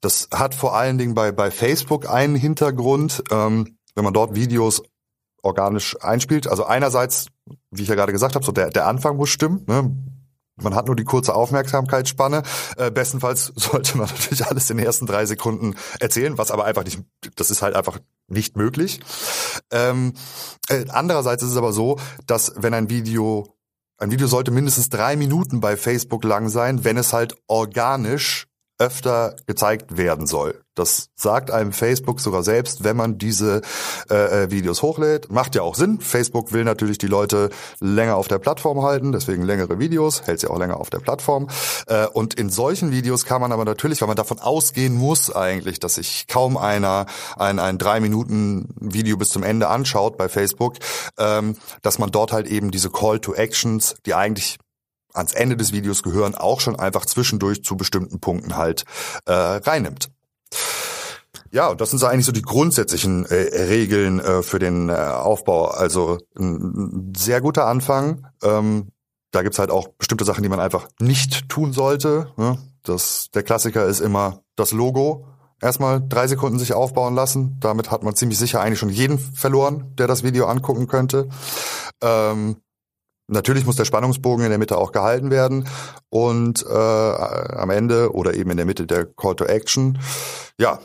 Das 0.00 0.28
hat 0.32 0.54
vor 0.54 0.76
allen 0.76 0.98
Dingen 0.98 1.14
bei, 1.14 1.32
bei 1.32 1.50
Facebook 1.50 2.08
einen 2.08 2.36
Hintergrund. 2.36 3.24
Ähm, 3.32 3.78
wenn 3.98 4.04
man 4.04 4.14
dort 4.14 4.36
Videos 4.36 4.80
organisch 5.42 5.96
einspielt. 6.00 6.46
Also 6.46 6.64
einerseits, 6.64 7.26
wie 7.70 7.82
ich 7.82 7.88
ja 7.88 7.96
gerade 7.96 8.12
gesagt 8.12 8.34
habe, 8.34 8.44
so 8.44 8.52
der, 8.52 8.70
der 8.70 8.86
Anfang 8.86 9.16
muss 9.16 9.28
stimmen. 9.28 9.64
Ne? 9.66 9.92
Man 10.62 10.74
hat 10.74 10.86
nur 10.86 10.96
die 10.96 11.04
kurze 11.04 11.34
Aufmerksamkeitsspanne. 11.34 12.42
Äh, 12.76 12.90
bestenfalls 12.90 13.52
sollte 13.56 13.96
man 13.96 14.08
natürlich 14.08 14.46
alles 14.46 14.70
in 14.70 14.76
den 14.76 14.86
ersten 14.86 15.06
drei 15.06 15.26
Sekunden 15.26 15.74
erzählen, 16.00 16.38
was 16.38 16.50
aber 16.50 16.64
einfach 16.64 16.84
nicht, 16.84 17.00
das 17.36 17.50
ist 17.50 17.62
halt 17.62 17.76
einfach 17.76 17.98
nicht 18.28 18.56
möglich. 18.56 19.00
Ähm, 19.70 20.14
äh, 20.68 20.84
andererseits 20.88 21.42
ist 21.42 21.50
es 21.50 21.56
aber 21.56 21.72
so, 21.72 21.98
dass 22.26 22.52
wenn 22.56 22.74
ein 22.74 22.90
Video 22.90 23.54
ein 24.00 24.12
Video 24.12 24.28
sollte 24.28 24.52
mindestens 24.52 24.90
drei 24.90 25.16
Minuten 25.16 25.60
bei 25.60 25.76
Facebook 25.76 26.22
lang 26.22 26.48
sein, 26.48 26.84
wenn 26.84 26.96
es 26.96 27.12
halt 27.12 27.34
organisch 27.48 28.47
öfter 28.78 29.36
gezeigt 29.46 29.96
werden 29.96 30.26
soll. 30.26 30.60
Das 30.78 31.10
sagt 31.16 31.50
einem 31.50 31.72
Facebook 31.72 32.20
sogar 32.20 32.44
selbst, 32.44 32.84
wenn 32.84 32.96
man 32.96 33.18
diese 33.18 33.62
äh, 34.10 34.44
äh, 34.44 34.50
Videos 34.52 34.82
hochlädt. 34.82 35.30
Macht 35.30 35.56
ja 35.56 35.62
auch 35.62 35.74
Sinn. 35.74 36.00
Facebook 36.00 36.52
will 36.52 36.62
natürlich 36.62 36.98
die 36.98 37.08
Leute 37.08 37.50
länger 37.80 38.14
auf 38.14 38.28
der 38.28 38.38
Plattform 38.38 38.82
halten, 38.82 39.10
deswegen 39.10 39.42
längere 39.42 39.80
Videos, 39.80 40.22
hält 40.26 40.38
sie 40.38 40.48
auch 40.48 40.58
länger 40.58 40.78
auf 40.78 40.88
der 40.88 41.00
Plattform. 41.00 41.48
Äh, 41.88 42.06
und 42.06 42.34
in 42.34 42.48
solchen 42.48 42.92
Videos 42.92 43.24
kann 43.24 43.40
man 43.40 43.50
aber 43.50 43.64
natürlich, 43.64 44.00
weil 44.00 44.06
man 44.06 44.16
davon 44.16 44.38
ausgehen 44.38 44.94
muss 44.94 45.34
eigentlich, 45.34 45.80
dass 45.80 45.96
sich 45.96 46.28
kaum 46.28 46.56
einer 46.56 47.06
ein, 47.36 47.58
ein 47.58 47.78
drei 47.78 47.98
Minuten 47.98 48.68
Video 48.78 49.16
bis 49.16 49.30
zum 49.30 49.42
Ende 49.42 49.68
anschaut 49.68 50.16
bei 50.16 50.28
Facebook, 50.28 50.74
ähm, 51.18 51.56
dass 51.82 51.98
man 51.98 52.12
dort 52.12 52.32
halt 52.32 52.46
eben 52.46 52.70
diese 52.70 52.90
Call 52.90 53.18
to 53.18 53.34
Actions, 53.34 53.96
die 54.06 54.14
eigentlich 54.14 54.58
ans 55.14 55.32
Ende 55.34 55.56
des 55.56 55.72
Videos 55.72 56.02
gehören, 56.02 56.34
auch 56.34 56.60
schon 56.60 56.78
einfach 56.78 57.06
zwischendurch 57.06 57.64
zu 57.64 57.76
bestimmten 57.76 58.20
Punkten 58.20 58.56
halt 58.56 58.84
äh, 59.26 59.32
reinnimmt. 59.32 60.10
Ja, 61.50 61.68
und 61.68 61.80
das 61.80 61.90
sind 61.90 61.98
so 61.98 62.06
eigentlich 62.06 62.26
so 62.26 62.32
die 62.32 62.42
grundsätzlichen 62.42 63.24
äh, 63.24 63.34
Regeln 63.34 64.20
äh, 64.20 64.42
für 64.42 64.58
den 64.58 64.90
äh, 64.90 64.92
Aufbau. 64.92 65.66
Also 65.68 66.18
ein, 66.38 67.12
sehr 67.16 67.40
guter 67.40 67.66
Anfang. 67.66 68.26
Ähm, 68.42 68.88
da 69.30 69.42
gibt's 69.42 69.58
halt 69.58 69.70
auch 69.70 69.88
bestimmte 69.88 70.24
Sachen, 70.24 70.42
die 70.42 70.48
man 70.48 70.60
einfach 70.60 70.88
nicht 71.00 71.48
tun 71.48 71.72
sollte. 71.72 72.32
Ne? 72.36 72.58
Das, 72.82 73.28
der 73.32 73.42
Klassiker 73.42 73.86
ist 73.86 74.00
immer 74.00 74.42
das 74.56 74.72
Logo. 74.72 75.26
Erstmal 75.60 76.02
drei 76.06 76.26
Sekunden 76.28 76.58
sich 76.58 76.72
aufbauen 76.72 77.14
lassen. 77.14 77.56
Damit 77.60 77.90
hat 77.90 78.02
man 78.04 78.14
ziemlich 78.14 78.38
sicher 78.38 78.60
eigentlich 78.60 78.78
schon 78.78 78.90
jeden 78.90 79.18
verloren, 79.18 79.94
der 79.96 80.06
das 80.06 80.22
Video 80.22 80.46
angucken 80.46 80.86
könnte. 80.86 81.28
Ähm, 82.02 82.58
Natürlich 83.28 83.66
muss 83.66 83.76
der 83.76 83.84
Spannungsbogen 83.84 84.44
in 84.44 84.50
der 84.50 84.58
Mitte 84.58 84.78
auch 84.78 84.90
gehalten 84.90 85.30
werden 85.30 85.68
und 86.08 86.64
äh, 86.66 86.72
am 86.72 87.70
Ende 87.70 88.12
oder 88.12 88.34
eben 88.34 88.50
in 88.50 88.56
der 88.56 88.66
Mitte 88.66 88.86
der 88.86 89.04
Call 89.04 89.36
to 89.36 89.44
Action. 89.44 89.98
Ja, 90.58 90.80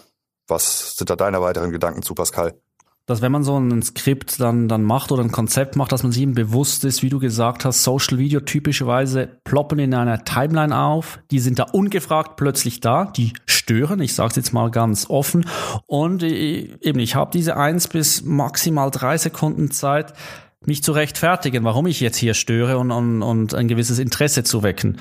was 0.47 0.97
sind 0.97 1.09
da 1.09 1.15
deine 1.15 1.41
weiteren 1.41 1.71
Gedanken 1.71 2.03
zu, 2.03 2.13
Pascal? 2.13 2.53
dass 3.05 3.21
wenn 3.21 3.33
man 3.33 3.43
so 3.43 3.57
ein 3.57 3.81
Skript 3.81 4.39
dann, 4.39 4.69
dann 4.69 4.83
macht 4.83 5.11
oder 5.11 5.23
ein 5.23 5.31
Konzept 5.31 5.75
macht, 5.75 5.91
dass 5.91 6.03
man 6.03 6.13
sich 6.13 6.21
eben 6.21 6.35
bewusst 6.35 6.85
ist, 6.85 7.03
wie 7.03 7.09
du 7.09 7.19
gesagt 7.19 7.65
hast, 7.65 7.83
Social 7.83 8.17
Video 8.17 8.39
typischerweise 8.39 9.27
ploppen 9.43 9.79
in 9.79 9.93
einer 9.93 10.23
Timeline 10.23 10.77
auf, 10.77 11.19
die 11.29 11.39
sind 11.39 11.59
da 11.59 11.63
ungefragt 11.63 12.37
plötzlich 12.37 12.79
da, 12.79 13.05
die 13.05 13.33
stören, 13.45 13.99
ich 13.99 14.15
sage 14.15 14.29
es 14.29 14.35
jetzt 14.37 14.53
mal 14.53 14.71
ganz 14.71 15.09
offen 15.09 15.45
und 15.85 16.23
äh, 16.23 16.77
eben 16.79 16.99
ich 16.99 17.15
habe 17.15 17.31
diese 17.31 17.57
eins 17.57 17.89
bis 17.89 18.23
maximal 18.23 18.89
drei 18.89 19.17
Sekunden 19.17 19.69
Zeit, 19.71 20.13
mich 20.67 20.83
zu 20.83 20.91
rechtfertigen, 20.91 21.63
warum 21.63 21.87
ich 21.87 21.99
jetzt 21.99 22.17
hier 22.17 22.33
störe 22.33 22.77
und, 22.77 22.91
und, 22.91 23.21
und 23.21 23.53
ein 23.53 23.67
gewisses 23.67 23.99
Interesse 23.99 24.43
zu 24.43 24.63
wecken. 24.63 24.99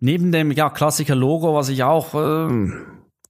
Neben 0.00 0.32
dem 0.32 0.52
ja 0.52 0.70
Klassiker 0.70 1.14
Logo, 1.14 1.54
was 1.54 1.68
ich 1.68 1.82
auch 1.82 2.14
äh, 2.14 2.72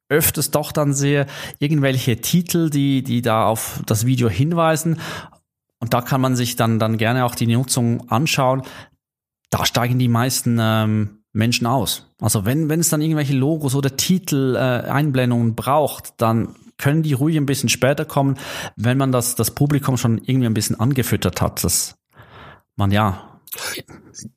öfters 0.09 0.51
doch 0.51 0.73
dann 0.73 0.93
sehe, 0.93 1.27
irgendwelche 1.59 2.17
Titel, 2.21 2.69
die 2.69 3.03
die 3.03 3.23
da 3.23 3.47
auf 3.47 3.81
das 3.87 4.05
Video 4.05 4.29
hinweisen. 4.29 5.01
Und 5.79 5.95
da 5.95 6.03
kann 6.03 6.21
man 6.21 6.37
sich 6.37 6.57
dann 6.57 6.79
dann 6.79 6.99
gerne 6.99 7.25
auch 7.25 7.35
die 7.35 7.47
Nutzung 7.47 8.11
anschauen. 8.11 8.63
Da 9.49 9.65
steigen 9.65 9.99
die 9.99 10.09
meisten 10.09 10.59
ähm, 10.61 11.23
Menschen 11.33 11.67
aus. 11.67 12.13
Also 12.21 12.45
wenn 12.45 12.69
wenn 12.69 12.81
es 12.81 12.91
dann 12.91 13.01
irgendwelche 13.01 13.35
Logos 13.35 13.75
oder 13.75 13.97
Titel 13.97 14.57
äh, 14.57 14.91
Einblendungen 14.91 15.55
braucht, 15.55 16.15
dann 16.19 16.57
können 16.81 17.03
die 17.03 17.13
ruhig 17.13 17.37
ein 17.37 17.47
bisschen 17.47 17.69
später 17.69 18.05
kommen, 18.05 18.39
wenn 18.77 18.99
man 18.99 19.13
das, 19.13 19.37
das 19.37 19.53
Publikum 19.53 19.97
schon 19.97 20.19
irgendwie 20.19 20.47
ein 20.47 20.55
bisschen 20.55 20.79
angefüttert 20.79 21.41
hat, 21.41 21.63
dass 21.63 21.95
man 22.77 22.91
ja 22.91 23.27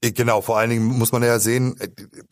Genau, 0.02 0.42
vor 0.42 0.58
allen 0.58 0.72
Dingen 0.72 0.86
muss 0.86 1.12
man 1.12 1.22
ja 1.22 1.38
sehen, 1.38 1.76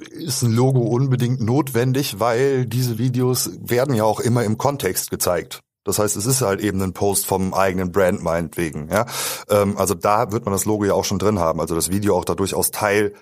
ist 0.10 0.42
ein 0.42 0.52
Logo 0.52 0.80
unbedingt 0.80 1.40
notwendig, 1.40 2.20
weil 2.20 2.66
diese 2.66 2.98
Videos 2.98 3.52
werden 3.62 3.94
ja 3.94 4.04
auch 4.04 4.20
immer 4.20 4.44
im 4.44 4.58
Kontext 4.58 5.12
gezeigt. 5.12 5.62
Das 5.84 6.00
heißt, 6.00 6.16
es 6.16 6.26
ist 6.26 6.42
halt 6.42 6.62
eben 6.62 6.82
ein 6.82 6.94
Post 6.94 7.26
vom 7.26 7.54
eigenen 7.54 7.92
Brand 7.92 8.22
meinetwegen. 8.24 8.90
Ja? 8.90 9.06
Ähm, 9.50 9.78
also 9.78 9.94
da 9.96 10.32
wird 10.32 10.46
man 10.46 10.54
das 10.54 10.66
Logo 10.66 10.86
ja 10.86 10.94
auch 10.94 11.06
schon 11.06 11.20
drin 11.20 11.40
haben. 11.40 11.60
Also 11.60 11.76
das 11.76 11.92
Video 11.92 12.16
auch 12.18 12.26
da 12.26 12.36
durchaus 12.36 12.72
Teil. 12.72 13.14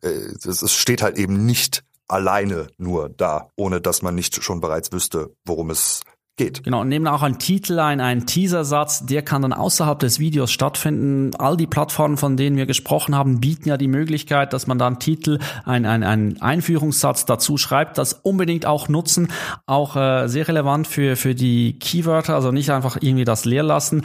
Äh, 0.00 0.08
es 0.08 0.72
steht 0.72 1.02
halt 1.02 1.18
eben 1.18 1.44
nicht 1.44 1.84
alleine 2.06 2.68
nur 2.78 3.08
da, 3.08 3.48
ohne 3.56 3.80
dass 3.80 4.02
man 4.02 4.14
nicht 4.14 4.42
schon 4.42 4.60
bereits 4.60 4.92
wüsste, 4.92 5.34
worum 5.44 5.70
es 5.70 6.02
geht. 6.36 6.64
Genau, 6.64 6.80
und 6.80 6.88
nehmen 6.88 7.06
auch 7.06 7.22
einen 7.22 7.38
Titel 7.38 7.78
ein, 7.78 8.00
einen 8.00 8.26
Teasersatz, 8.26 9.06
der 9.06 9.22
kann 9.22 9.42
dann 9.42 9.52
außerhalb 9.52 9.98
des 9.98 10.18
Videos 10.18 10.50
stattfinden. 10.50 11.34
All 11.36 11.56
die 11.56 11.66
Plattformen, 11.66 12.16
von 12.16 12.36
denen 12.36 12.56
wir 12.56 12.66
gesprochen 12.66 13.14
haben, 13.14 13.40
bieten 13.40 13.68
ja 13.68 13.76
die 13.76 13.88
Möglichkeit, 13.88 14.52
dass 14.52 14.66
man 14.66 14.78
dann 14.78 14.98
Titel, 14.98 15.38
ein, 15.64 15.86
ein, 15.86 16.02
einen 16.02 16.40
Einführungssatz 16.40 17.24
dazu 17.24 17.56
schreibt, 17.56 17.98
das 17.98 18.14
unbedingt 18.14 18.66
auch 18.66 18.88
nutzen, 18.88 19.28
auch 19.66 19.96
äh, 19.96 20.26
sehr 20.28 20.48
relevant 20.48 20.88
für, 20.88 21.16
für 21.16 21.34
die 21.34 21.78
Keywörter, 21.78 22.34
also 22.34 22.50
nicht 22.50 22.70
einfach 22.70 22.98
irgendwie 23.00 23.24
das 23.24 23.44
leer 23.44 23.62
lassen 23.62 24.04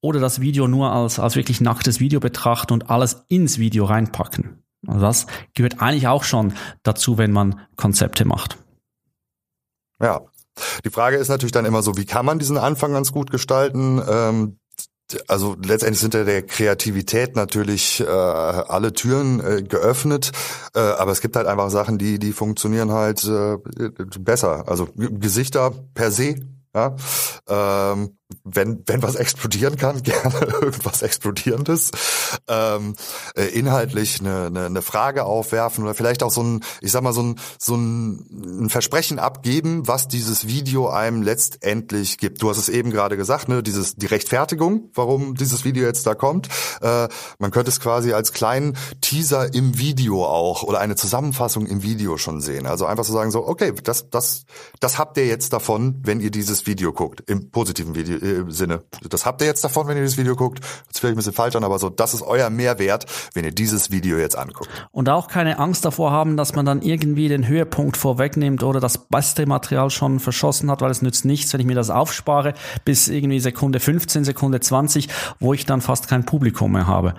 oder 0.00 0.18
das 0.18 0.40
Video 0.40 0.66
nur 0.66 0.92
als, 0.92 1.20
als 1.20 1.36
wirklich 1.36 1.60
nacktes 1.60 2.00
Video 2.00 2.18
betrachten 2.18 2.72
und 2.72 2.90
alles 2.90 3.24
ins 3.28 3.58
Video 3.58 3.84
reinpacken. 3.84 4.62
Also 4.86 5.00
das 5.00 5.26
gehört 5.54 5.80
eigentlich 5.80 6.08
auch 6.08 6.24
schon 6.24 6.54
dazu, 6.82 7.18
wenn 7.18 7.30
man 7.30 7.60
Konzepte 7.76 8.24
macht. 8.24 8.58
Ja, 10.02 10.20
die 10.84 10.90
Frage 10.90 11.16
ist 11.16 11.28
natürlich 11.28 11.52
dann 11.52 11.64
immer 11.64 11.82
so, 11.82 11.96
wie 11.96 12.06
kann 12.06 12.26
man 12.26 12.38
diesen 12.38 12.58
Anfang 12.58 12.92
ganz 12.92 13.12
gut 13.12 13.30
gestalten? 13.30 14.02
Ähm, 14.06 14.58
also 15.28 15.56
letztendlich 15.62 16.00
sind 16.00 16.14
ja 16.14 16.24
der 16.24 16.42
Kreativität 16.42 17.36
natürlich 17.36 18.00
äh, 18.00 18.06
alle 18.06 18.92
Türen 18.92 19.40
äh, 19.40 19.62
geöffnet, 19.62 20.32
äh, 20.74 20.80
aber 20.80 21.12
es 21.12 21.20
gibt 21.20 21.36
halt 21.36 21.46
einfach 21.46 21.70
Sachen, 21.70 21.98
die 21.98 22.18
die 22.18 22.32
funktionieren 22.32 22.92
halt 22.92 23.24
äh, 23.24 23.58
besser. 24.18 24.68
Also 24.68 24.88
Gesichter 24.96 25.72
per 25.94 26.10
se, 26.10 26.36
ja. 26.74 26.96
Ähm, 27.48 28.16
wenn, 28.44 28.82
wenn 28.86 29.02
was 29.02 29.14
explodieren 29.14 29.76
kann, 29.76 30.02
gerne 30.02 30.44
irgendwas 30.60 31.02
Explodierendes, 31.02 31.90
ähm, 32.48 32.94
äh, 33.36 33.44
inhaltlich 33.46 34.20
eine, 34.20 34.46
eine, 34.46 34.66
eine 34.66 34.82
Frage 34.82 35.24
aufwerfen 35.24 35.84
oder 35.84 35.94
vielleicht 35.94 36.22
auch 36.22 36.30
so 36.30 36.42
ein, 36.42 36.64
ich 36.80 36.92
sag 36.92 37.02
mal, 37.02 37.12
so 37.12 37.22
ein, 37.22 37.40
so 37.58 37.76
ein, 37.76 38.68
Versprechen 38.68 39.18
abgeben, 39.18 39.86
was 39.86 40.08
dieses 40.08 40.46
Video 40.46 40.88
einem 40.88 41.22
letztendlich 41.22 42.18
gibt. 42.18 42.42
Du 42.42 42.48
hast 42.48 42.58
es 42.58 42.68
eben 42.68 42.90
gerade 42.90 43.16
gesagt, 43.16 43.48
ne, 43.48 43.62
dieses, 43.62 43.96
die 43.96 44.06
Rechtfertigung, 44.06 44.90
warum 44.94 45.34
dieses 45.34 45.64
Video 45.64 45.84
jetzt 45.84 46.06
da 46.06 46.14
kommt. 46.14 46.48
Äh, 46.80 47.08
man 47.38 47.50
könnte 47.50 47.70
es 47.70 47.80
quasi 47.80 48.12
als 48.12 48.32
kleinen 48.32 48.76
Teaser 49.00 49.52
im 49.54 49.78
Video 49.78 50.24
auch 50.24 50.62
oder 50.62 50.80
eine 50.80 50.96
Zusammenfassung 50.96 51.66
im 51.66 51.82
Video 51.82 52.16
schon 52.16 52.40
sehen. 52.40 52.66
Also 52.66 52.86
einfach 52.86 53.04
so 53.04 53.12
sagen 53.12 53.30
so, 53.30 53.46
okay, 53.46 53.72
das, 53.82 54.10
das, 54.10 54.44
das 54.80 54.98
habt 54.98 55.16
ihr 55.16 55.26
jetzt 55.26 55.52
davon, 55.52 56.00
wenn 56.02 56.20
ihr 56.20 56.30
dieses 56.30 56.66
Video 56.66 56.92
guckt, 56.92 57.22
im 57.28 57.50
positiven 57.50 57.94
Video, 57.94 58.16
äh, 58.22 58.44
Sinne. 58.48 58.82
Das 59.08 59.26
habt 59.26 59.40
ihr 59.40 59.46
jetzt 59.46 59.64
davon, 59.64 59.88
wenn 59.88 59.96
ihr 59.96 60.04
das 60.04 60.16
Video 60.16 60.36
guckt. 60.36 60.60
Das 60.88 61.00
vielleicht 61.00 61.14
ein 61.14 61.16
bisschen 61.16 61.32
falsch 61.32 61.56
an, 61.56 61.64
aber 61.64 61.78
so, 61.78 61.90
das 61.90 62.14
ist 62.14 62.22
euer 62.22 62.50
Mehrwert, 62.50 63.06
wenn 63.34 63.44
ihr 63.44 63.52
dieses 63.52 63.90
Video 63.90 64.18
jetzt 64.18 64.36
anguckt. 64.36 64.68
Und 64.90 65.08
auch 65.08 65.28
keine 65.28 65.58
Angst 65.58 65.84
davor 65.84 66.12
haben, 66.12 66.36
dass 66.36 66.54
man 66.54 66.64
dann 66.64 66.82
irgendwie 66.82 67.28
den 67.28 67.46
Höhepunkt 67.46 67.96
vorwegnimmt 67.96 68.62
oder 68.62 68.80
das 68.80 68.98
beste 68.98 69.46
Material 69.46 69.90
schon 69.90 70.20
verschossen 70.20 70.70
hat, 70.70 70.80
weil 70.80 70.90
es 70.90 71.02
nützt 71.02 71.24
nichts, 71.24 71.52
wenn 71.52 71.60
ich 71.60 71.66
mir 71.66 71.74
das 71.74 71.90
aufspare 71.90 72.54
bis 72.84 73.08
irgendwie 73.08 73.40
Sekunde 73.40 73.80
15, 73.80 74.24
Sekunde 74.24 74.60
20, 74.60 75.08
wo 75.40 75.54
ich 75.54 75.66
dann 75.66 75.80
fast 75.80 76.08
kein 76.08 76.24
Publikum 76.24 76.72
mehr 76.72 76.86
habe 76.86 77.14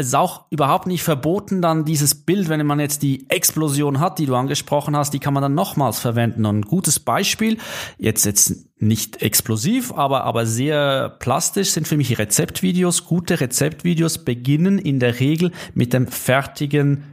es 0.00 0.08
ist 0.08 0.14
auch 0.14 0.46
überhaupt 0.50 0.86
nicht 0.86 1.02
verboten, 1.02 1.60
dann 1.60 1.84
dieses 1.84 2.14
Bild, 2.14 2.48
wenn 2.48 2.64
man 2.66 2.80
jetzt 2.80 3.02
die 3.02 3.28
Explosion 3.28 4.00
hat, 4.00 4.18
die 4.18 4.26
du 4.26 4.34
angesprochen 4.34 4.96
hast, 4.96 5.12
die 5.12 5.18
kann 5.18 5.34
man 5.34 5.42
dann 5.42 5.54
nochmals 5.54 5.98
verwenden. 5.98 6.46
Und 6.46 6.60
ein 6.60 6.62
gutes 6.62 6.98
Beispiel, 6.98 7.58
jetzt 7.98 8.24
jetzt 8.24 8.66
nicht 8.78 9.20
explosiv, 9.20 9.92
aber, 9.92 10.24
aber 10.24 10.46
sehr 10.46 11.10
plastisch 11.18 11.72
sind 11.72 11.86
für 11.86 11.98
mich 11.98 12.18
Rezeptvideos. 12.18 13.04
Gute 13.04 13.40
Rezeptvideos 13.40 14.24
beginnen 14.24 14.78
in 14.78 15.00
der 15.00 15.20
Regel 15.20 15.52
mit 15.74 15.92
dem 15.92 16.06
fertigen 16.06 17.04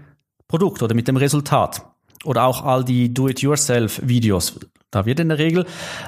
Produkt 0.48 0.82
oder 0.82 0.96
mit 0.96 1.10
dem 1.10 1.18
Resultat. 1.18 1.86
Oder 2.24 2.46
auch 2.46 2.64
all 2.64 2.86
die 2.86 3.14
Do-it-yourself-Videos. 3.14 4.60
Da 4.92 5.06
wird 5.06 5.20
in 5.20 5.28
der 5.28 5.38
Regel 5.38 5.66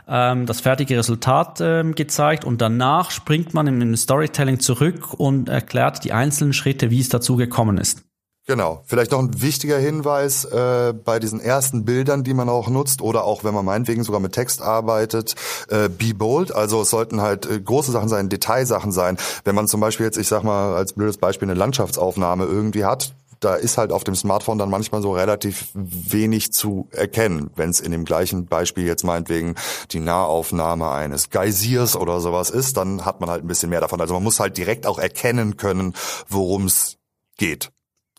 ähm, 0.08 0.46
das 0.46 0.62
fertige 0.62 0.98
Resultat 0.98 1.60
ähm, 1.62 1.96
gezeigt 1.96 2.46
und 2.46 2.62
danach 2.62 3.12
springt 3.12 3.54
man 3.54 3.68
im, 3.68 3.96
Storytelling 3.98 4.62
zurück 4.62 5.14
und 5.14 5.50
erklärt 5.50 6.06
die 6.06 6.14
einzelnen 6.14 6.54
Schritte, 6.54 6.90
wie 6.90 7.02
es 7.02 7.10
dazu 7.10 7.36
gekommen 7.36 7.78
ist. 7.78 8.04
Genau. 8.48 8.82
Vielleicht 8.86 9.12
noch 9.12 9.20
ein 9.20 9.42
wichtiger 9.42 9.78
Hinweis 9.78 10.46
äh, 10.46 10.94
bei 10.94 11.20
diesen 11.20 11.40
ersten 11.40 11.86
Bildern, 11.86 12.24
die 12.24 12.34
man 12.34 12.50
auch 12.50 12.68
nutzt 12.70 13.02
oder 13.02 13.26
auch 13.26 13.44
wenn 13.44 13.54
man 13.54 13.66
meinetwegen 13.66 14.04
sogar 14.04 14.22
mit 14.22 14.32
Text 14.32 14.62
arbeitet, 14.62 15.36
äh, 15.68 15.88
be 15.90 16.16
bold. 16.16 16.56
Also 16.56 16.82
es 16.82 16.90
sollten 16.90 17.22
halt 17.22 17.46
äh, 17.46 17.60
große 17.60 17.92
Sachen 17.92 18.10
sein, 18.10 18.30
Detailsachen 18.30 18.92
sein. 18.92 19.18
Wenn 19.44 19.54
man 19.56 19.68
zum 19.68 19.82
Beispiel 19.82 20.06
jetzt, 20.06 20.18
ich 20.18 20.28
sag 20.28 20.44
mal 20.44 20.74
als 20.74 20.94
blödes 20.94 21.18
Beispiel, 21.18 21.48
eine 21.48 21.60
Landschaftaufnahme 21.60 22.46
irgendwie 22.46 22.86
hat, 22.86 23.14
da 23.40 23.56
ist 23.56 23.78
halt 23.78 23.92
auf 23.92 24.04
dem 24.04 24.16
Smartphone 24.16 24.58
dann 24.58 24.70
manchmal 24.70 25.02
so 25.02 25.14
relativ 25.14 25.70
wenig 25.74 26.52
zu 26.52 26.88
erkennen, 26.92 27.50
wenn 27.56 27.70
es 27.70 27.80
in 27.80 27.92
dem 27.92 28.06
gleichen 28.06 28.46
Beispiel 28.46 28.86
jetzt 28.86 29.04
meinetwegen 29.04 29.56
die 29.92 30.00
Nahaufnahme 30.00 30.90
eines 30.90 31.30
Geysirs 31.30 31.96
oder 31.96 32.20
sowas 32.20 32.50
ist, 32.50 32.78
dann 32.78 33.06
hat 33.06 33.22
man 33.22 33.30
halt 33.30 33.44
ein 33.44 33.48
bisschen 33.48 33.70
mehr 33.70 33.82
davon. 33.82 34.02
Also 34.02 34.14
man 34.14 34.24
muss 34.24 34.40
halt 34.40 34.58
direkt 34.58 34.86
auch 34.86 35.00
erkennen 35.00 35.58
können, 35.58 35.94
worum 36.28 36.66
es 36.66 36.98
geht. 37.38 37.72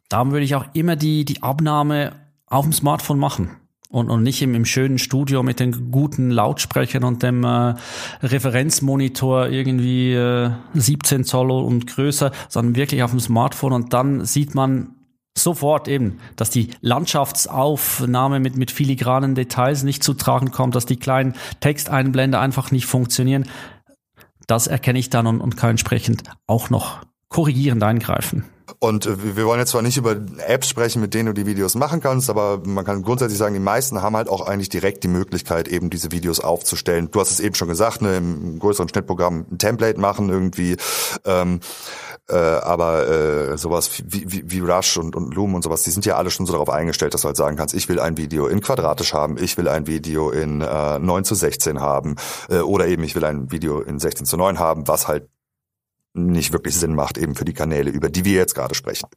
darum 0.09 0.33
würde 0.33 0.45
ich 0.45 0.55
auch 0.55 0.65
immer 0.73 0.97
die, 0.97 1.25
die 1.25 1.43
Abnahme 1.43 2.13
auf 2.47 2.65
dem 2.65 2.73
Smartphone 2.73 3.19
machen. 3.19 3.57
Und, 3.93 4.09
und 4.09 4.23
nicht 4.23 4.41
im, 4.41 4.55
im 4.55 4.65
schönen 4.65 4.99
Studio 4.99 5.43
mit 5.43 5.59
den 5.59 5.91
guten 5.91 6.31
Lautsprechern 6.31 7.03
und 7.03 7.25
dem 7.25 7.43
äh, 7.43 7.75
Referenzmonitor 8.23 9.49
irgendwie 9.49 10.13
äh, 10.13 10.53
17 10.75 11.25
Zoll 11.25 11.51
und 11.51 11.89
größer, 11.89 12.31
sondern 12.49 12.77
wirklich 12.77 13.03
auf 13.03 13.11
dem 13.11 13.19
Smartphone 13.19 13.73
und 13.73 13.93
dann 13.93 14.25
sieht 14.25 14.55
man 14.55 14.95
sofort 15.37 15.89
eben, 15.89 16.19
dass 16.37 16.51
die 16.51 16.71
Landschaftsaufnahme 16.81 18.41
mit, 18.41 18.57
mit 18.57 18.71
filigranen 18.71 19.35
Details 19.35 19.83
nicht 19.83 20.03
zu 20.03 20.15
tragen 20.15 20.51
kommt, 20.51 20.75
dass 20.75 20.87
die 20.87 20.99
kleinen 20.99 21.35
Texteinblende 21.61 22.39
einfach 22.39 22.71
nicht 22.71 22.87
funktionieren. 22.87 23.49
Das 24.47 24.67
erkenne 24.67 24.99
ich 24.99 25.11
dann 25.11 25.27
und, 25.27 25.41
und 25.41 25.57
kann 25.57 25.71
entsprechend 25.71 26.25
auch 26.47 26.71
noch 26.71 27.01
korrigierend 27.29 27.83
eingreifen. 27.83 28.45
Und 28.79 29.07
äh, 29.07 29.37
wir 29.37 29.47
wollen 29.47 29.61
jetzt 29.61 29.71
zwar 29.71 29.83
nicht 29.83 29.97
über 29.97 30.17
Apps 30.47 30.69
sprechen, 30.69 31.01
mit 31.01 31.15
denen 31.15 31.27
du 31.27 31.33
die 31.33 31.47
Videos 31.47 31.75
machen 31.75 32.01
kannst, 32.01 32.31
aber 32.31 32.61
man 32.65 32.85
kann 32.85 33.03
grundsätzlich 33.03 33.39
sagen, 33.39 33.55
die 33.55 33.61
meisten 33.61 34.03
haben 34.03 34.17
halt 34.17 34.29
auch 34.29 34.47
eigentlich 34.47 34.69
direkt 34.69 35.05
die 35.05 35.09
Möglichkeit, 35.09 35.69
eben 35.69 35.91
diese 35.91 36.13
Videos 36.13 36.41
aufzustellen. 36.41 37.11
Du 37.11 37.21
hast 37.21 37.31
es 37.31 37.41
eben 37.41 37.55
schon 37.55 37.69
gesagt, 37.69 38.03
ne, 38.03 38.17
im 38.17 38.59
größeren 38.59 38.89
Schnittprogramm 38.89 39.47
ein 39.51 39.59
Template 39.59 39.99
machen 39.99 40.29
irgendwie. 40.29 40.77
Ähm, 41.25 41.61
äh, 42.29 42.37
aber 42.37 43.09
äh, 43.09 43.59
sowas 43.59 43.91
wie, 44.07 44.31
wie, 44.31 44.51
wie 44.51 44.61
Rush 44.61 44.97
und, 44.99 45.17
und 45.17 45.35
Loom 45.35 45.55
und 45.55 45.63
sowas, 45.63 45.83
die 45.83 45.91
sind 45.91 46.07
ja 46.07 46.17
alle 46.17 46.31
schon 46.31 46.47
so 46.47 46.53
darauf 46.53 46.71
eingestellt, 46.71 47.13
dass 47.13 47.23
du 47.23 47.27
halt 47.27 47.37
sagen 47.37 47.57
kannst, 47.57 47.75
ich 47.75 47.89
will 47.89 47.99
ein 47.99 48.17
Video 48.17 48.47
in 48.47 48.61
quadratisch 48.61 49.15
haben, 49.15 49.37
ich 49.37 49.59
will 49.59 49.69
ein 49.69 49.87
Video 49.87 50.31
in 50.31 50.61
äh, 50.61 50.99
9 50.99 51.25
zu 51.25 51.35
16 51.35 51.81
haben 51.81 52.17
äh, 52.49 52.59
oder 52.59 52.87
eben 52.87 53.03
ich 53.03 53.17
will 53.17 53.25
ein 53.25 53.51
Video 53.51 53.81
in 53.81 53.99
16 53.99 54.27
zu 54.27 54.37
9 54.37 54.59
haben, 54.59 54.87
was 54.87 55.09
halt 55.09 55.29
nicht 56.15 56.53
wirklich 56.53 56.77
Sinn 56.77 56.95
macht, 56.95 57.19
eben 57.19 57.35
für 57.35 57.45
die 57.45 57.55
Kanäle, 57.55 57.91
über 57.91 58.09
die 58.09 58.25
wir 58.25 58.35
jetzt 58.35 58.55
gerade 58.55 58.75
sprechen. 58.75 59.09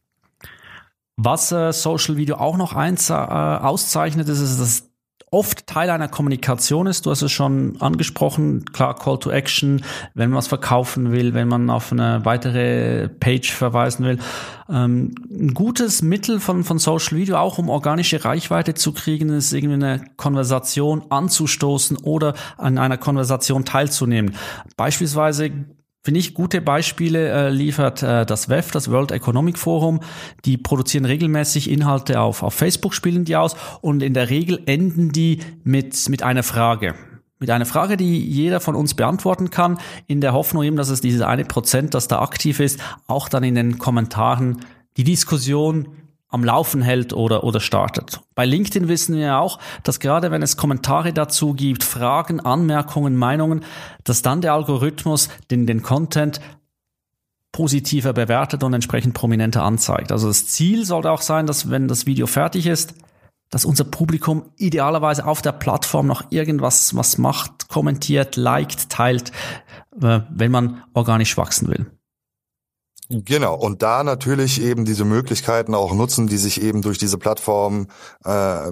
Was 1.16 1.52
äh, 1.52 1.72
Social 1.72 2.18
Video 2.18 2.38
auch 2.38 2.58
noch 2.58 2.74
eins 2.74 3.10
äh, 3.10 3.14
auszeichnet, 3.14 4.28
ist, 4.30 4.40
ist, 4.40 4.60
dass 4.60 4.90
oft 5.34 5.66
Teil 5.66 5.90
einer 5.90 6.08
Kommunikation 6.08 6.86
ist. 6.86 7.06
Du 7.06 7.12
hast 7.12 7.24
es 7.24 7.32
schon 7.32 7.82
angesprochen, 7.82 8.66
klar, 8.72 8.96
Call 8.96 9.18
to 9.18 9.32
Action, 9.32 9.84
wenn 10.14 10.30
man 10.30 10.38
was 10.38 10.48
verkaufen 10.48 11.12
will, 11.12 11.34
wenn 11.34 11.48
man 11.48 11.70
auf 11.70 11.92
eine 11.92 12.24
weitere 12.24 13.10
Page 13.10 13.52
verweisen 13.52 14.06
will. 14.06 14.20
Ähm, 14.70 15.16
ein 15.30 15.54
gutes 15.54 16.04
Mittel 16.04 16.40
von, 16.40 16.64
von 16.64 16.78
Social 16.78 17.18
Video, 17.18 17.38
auch 17.38 17.58
um 17.58 17.70
organische 17.70 18.24
Reichweite 18.24 18.76
zu 18.76 18.94
kriegen, 18.94 19.30
ist 19.30 19.54
irgendwie 19.54 19.74
eine 19.74 20.06
Konversation 20.18 21.04
anzustoßen 21.10 21.98
oder 21.98 22.36
an 22.58 22.78
einer 22.78 22.98
Konversation 22.98 23.66
teilzunehmen. 23.66 24.36
Beispielsweise 24.78 25.52
Finde 26.06 26.20
ich, 26.20 26.34
gute 26.34 26.60
Beispiele 26.60 27.30
äh, 27.30 27.50
liefert 27.50 28.04
äh, 28.04 28.26
das 28.26 28.50
WEF, 28.50 28.72
das 28.72 28.92
World 28.92 29.12
Economic 29.12 29.58
Forum. 29.58 30.02
Die 30.44 30.58
produzieren 30.58 31.06
regelmäßig 31.06 31.70
Inhalte 31.70 32.20
auf, 32.20 32.44
auf 32.44 32.54
Facebook, 32.54 32.94
spielen 32.94 33.24
die 33.24 33.38
aus 33.38 33.56
und 33.80 34.04
in 34.04 34.14
der 34.14 34.30
Regel 34.30 34.62
enden 34.66 35.14
die 35.14 35.40
mit, 35.64 36.10
mit 36.10 36.22
einer 36.22 36.44
Frage. 36.44 36.96
Mit 37.40 37.50
einer 37.50 37.66
Frage, 37.66 37.96
die 37.96 38.20
jeder 38.20 38.60
von 38.60 38.76
uns 38.76 38.96
beantworten 38.96 39.50
kann, 39.50 39.78
in 40.08 40.20
der 40.20 40.34
Hoffnung 40.34 40.64
eben, 40.64 40.76
dass 40.76 40.90
es 40.90 41.00
dieses 41.00 41.22
eine 41.22 41.46
Prozent, 41.46 41.94
das 41.94 42.10
da 42.10 42.22
aktiv 42.22 42.60
ist, 42.60 42.82
auch 43.08 43.30
dann 43.30 43.46
in 43.46 43.56
den 43.56 43.78
Kommentaren 43.78 44.60
die 44.98 45.06
Diskussion 45.06 45.88
am 46.34 46.44
Laufen 46.44 46.82
hält 46.82 47.14
oder, 47.14 47.44
oder 47.44 47.60
startet. 47.60 48.20
Bei 48.34 48.44
LinkedIn 48.44 48.88
wissen 48.88 49.16
wir 49.16 49.38
auch, 49.38 49.60
dass 49.84 50.00
gerade 50.00 50.32
wenn 50.32 50.42
es 50.42 50.58
Kommentare 50.58 51.14
dazu 51.14 51.54
gibt, 51.54 51.84
Fragen, 51.84 52.40
Anmerkungen, 52.40 53.16
Meinungen, 53.16 53.64
dass 54.04 54.24
dann 54.24 54.42
der 54.42 54.54
Algorithmus 54.54 55.30
den, 55.52 55.68
den 55.68 55.84
Content 55.84 56.42
positiver 57.52 58.14
bewertet 58.14 58.64
und 58.64 58.74
entsprechend 58.74 59.14
prominenter 59.14 59.64
anzeigt. 59.64 60.12
Also 60.12 60.28
das 60.28 60.48
Ziel 60.48 60.86
sollte 60.86 61.12
auch 61.12 61.22
sein, 61.22 61.46
dass 61.46 61.70
wenn 61.70 61.88
das 61.88 62.08
Video 62.08 62.26
fertig 62.26 62.66
ist, 62.66 62.96
dass 63.52 63.64
unser 63.64 63.84
Publikum 63.84 64.50
idealerweise 64.58 65.28
auf 65.28 65.44
der 65.44 65.52
Plattform 65.52 66.08
noch 66.08 66.32
irgendwas 66.32 66.96
was 66.96 67.20
macht, 67.20 67.70
kommentiert, 67.70 68.38
liked, 68.38 68.90
teilt, 68.90 69.32
äh, 70.02 70.22
wenn 70.32 70.52
man 70.52 70.82
organisch 70.96 71.38
wachsen 71.38 71.68
will. 71.68 71.86
Genau, 73.16 73.54
und 73.54 73.84
da 73.84 74.04
natürlich 74.04 74.60
eben 74.60 74.86
diese 74.86 75.06
Möglichkeiten 75.06 75.76
auch 75.76 75.94
nutzen, 75.94 76.26
die 76.26 76.38
sich 76.38 76.64
eben 76.64 76.82
durch 76.82 76.98
diese 76.98 77.20
Plattform 77.20 77.86
äh, 78.26 78.72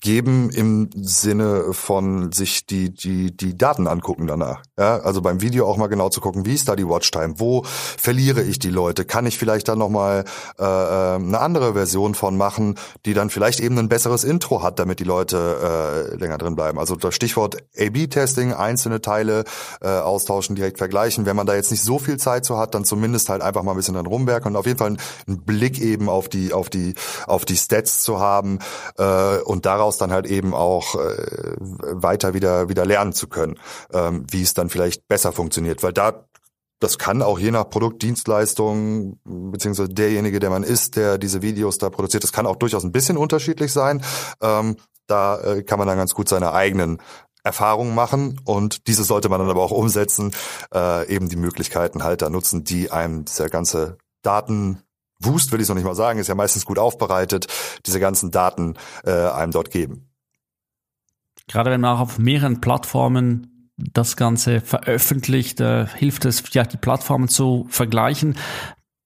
geben 0.00 0.48
im 0.50 0.90
Sinne 0.94 1.72
von 1.72 2.30
sich 2.30 2.66
die, 2.66 2.94
die, 2.94 3.36
die 3.36 3.58
Daten 3.58 3.88
angucken 3.88 4.28
danach. 4.28 4.62
Ja, 4.78 4.98
also 5.00 5.22
beim 5.22 5.40
Video 5.40 5.66
auch 5.66 5.76
mal 5.76 5.88
genau 5.88 6.08
zu 6.08 6.20
gucken, 6.20 6.46
wie 6.46 6.54
ist 6.54 6.68
da 6.68 6.76
die 6.76 6.86
Watchtime, 6.86 7.40
wo 7.40 7.64
verliere 7.64 8.42
ich 8.42 8.60
die 8.60 8.70
Leute, 8.70 9.04
kann 9.04 9.26
ich 9.26 9.38
vielleicht 9.38 9.66
dann 9.66 9.78
nochmal 9.78 10.24
äh, 10.60 10.62
äh, 10.62 11.14
eine 11.16 11.40
andere 11.40 11.72
Version 11.72 12.14
von 12.14 12.36
machen, 12.36 12.76
die 13.06 13.14
dann 13.14 13.28
vielleicht 13.28 13.58
eben 13.58 13.76
ein 13.76 13.88
besseres 13.88 14.22
Intro 14.22 14.62
hat, 14.62 14.78
damit 14.78 15.00
die 15.00 15.04
Leute 15.04 16.12
äh, 16.12 16.16
länger 16.16 16.38
drin 16.38 16.54
bleiben. 16.54 16.78
Also 16.78 16.94
das 16.94 17.16
Stichwort 17.16 17.56
A-B-Testing, 17.76 18.52
einzelne 18.52 19.00
Teile 19.00 19.42
äh, 19.80 19.88
austauschen, 19.88 20.54
direkt 20.54 20.78
vergleichen. 20.78 21.26
Wenn 21.26 21.34
man 21.34 21.48
da 21.48 21.56
jetzt 21.56 21.72
nicht 21.72 21.82
so 21.82 21.98
viel 21.98 22.18
Zeit 22.18 22.44
zu 22.44 22.56
hat, 22.56 22.76
dann 22.76 22.84
zumindest 22.84 23.28
halt 23.28 23.42
einfach 23.42 23.64
mal 23.64 23.79
bisschen 23.80 23.94
dann 23.94 24.06
rumwerken 24.06 24.52
und 24.52 24.56
auf 24.56 24.66
jeden 24.66 24.78
Fall 24.78 24.96
einen 25.26 25.44
Blick 25.44 25.80
eben 25.80 26.08
auf 26.08 26.28
die, 26.28 26.52
auf 26.52 26.70
die, 26.70 26.94
auf 27.26 27.44
die 27.44 27.56
Stats 27.56 28.02
zu 28.02 28.20
haben 28.20 28.58
äh, 28.98 29.38
und 29.38 29.66
daraus 29.66 29.98
dann 29.98 30.12
halt 30.12 30.26
eben 30.26 30.54
auch 30.54 30.94
äh, 30.94 31.56
weiter 31.58 32.34
wieder, 32.34 32.68
wieder 32.68 32.84
lernen 32.84 33.12
zu 33.12 33.28
können, 33.28 33.58
ähm, 33.92 34.24
wie 34.30 34.42
es 34.42 34.54
dann 34.54 34.70
vielleicht 34.70 35.08
besser 35.08 35.32
funktioniert. 35.32 35.82
Weil 35.82 35.92
da 35.92 36.24
das 36.82 36.96
kann 36.96 37.20
auch 37.20 37.38
je 37.38 37.50
nach 37.50 37.68
Produkt, 37.68 38.00
Dienstleistung, 38.00 39.20
beziehungsweise 39.24 39.90
derjenige, 39.90 40.40
der 40.40 40.48
man 40.48 40.62
ist, 40.62 40.96
der 40.96 41.18
diese 41.18 41.42
Videos 41.42 41.76
da 41.76 41.90
produziert, 41.90 42.24
das 42.24 42.32
kann 42.32 42.46
auch 42.46 42.56
durchaus 42.56 42.84
ein 42.84 42.92
bisschen 42.92 43.18
unterschiedlich 43.18 43.70
sein. 43.70 44.02
Ähm, 44.40 44.76
da 45.06 45.40
äh, 45.40 45.62
kann 45.62 45.78
man 45.78 45.88
dann 45.88 45.98
ganz 45.98 46.14
gut 46.14 46.28
seine 46.28 46.52
eigenen 46.52 46.98
Erfahrungen 47.42 47.94
machen 47.94 48.40
und 48.44 48.86
diese 48.86 49.04
sollte 49.04 49.28
man 49.28 49.40
dann 49.40 49.50
aber 49.50 49.62
auch 49.62 49.70
umsetzen, 49.70 50.32
äh, 50.74 51.08
eben 51.08 51.28
die 51.28 51.36
Möglichkeiten 51.36 52.02
halt 52.02 52.22
da 52.22 52.30
nutzen, 52.30 52.64
die 52.64 52.90
einem 52.90 53.24
dieser 53.24 53.48
ganze 53.48 53.98
Datenwust, 54.22 55.52
will 55.52 55.60
ich 55.60 55.68
noch 55.68 55.74
nicht 55.74 55.84
mal 55.84 55.94
sagen, 55.94 56.18
ist 56.18 56.28
ja 56.28 56.34
meistens 56.34 56.64
gut 56.64 56.78
aufbereitet, 56.78 57.46
diese 57.86 58.00
ganzen 58.00 58.30
Daten 58.30 58.74
äh, 59.04 59.10
einem 59.10 59.52
dort 59.52 59.70
geben. 59.70 60.10
Gerade 61.48 61.70
wenn 61.70 61.80
man 61.80 61.96
auch 61.96 62.00
auf 62.00 62.18
mehreren 62.18 62.60
Plattformen 62.60 63.70
das 63.76 64.16
Ganze 64.16 64.60
veröffentlicht, 64.60 65.60
äh, 65.60 65.86
hilft 65.86 66.24
es, 66.24 66.42
ja, 66.52 66.64
die 66.64 66.76
Plattformen 66.76 67.28
zu 67.28 67.66
vergleichen 67.70 68.36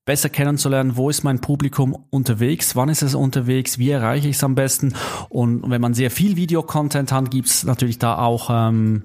besser 0.04 0.28
kennenzulernen, 0.28 0.96
wo 0.96 1.08
ist 1.08 1.24
mein 1.24 1.40
Publikum 1.40 1.96
unterwegs, 2.10 2.76
wann 2.76 2.88
ist 2.88 3.02
es 3.02 3.14
unterwegs, 3.14 3.78
wie 3.78 3.90
erreiche 3.90 4.28
ich 4.28 4.36
es 4.36 4.44
am 4.44 4.54
besten. 4.54 4.94
Und 5.28 5.68
wenn 5.70 5.80
man 5.80 5.94
sehr 5.94 6.10
viel 6.10 6.36
Videocontent 6.36 7.10
hat, 7.10 7.30
gibt 7.30 7.48
es 7.48 7.64
natürlich 7.64 7.98
da 7.98 8.18
auch 8.18 8.50
ähm, 8.50 9.04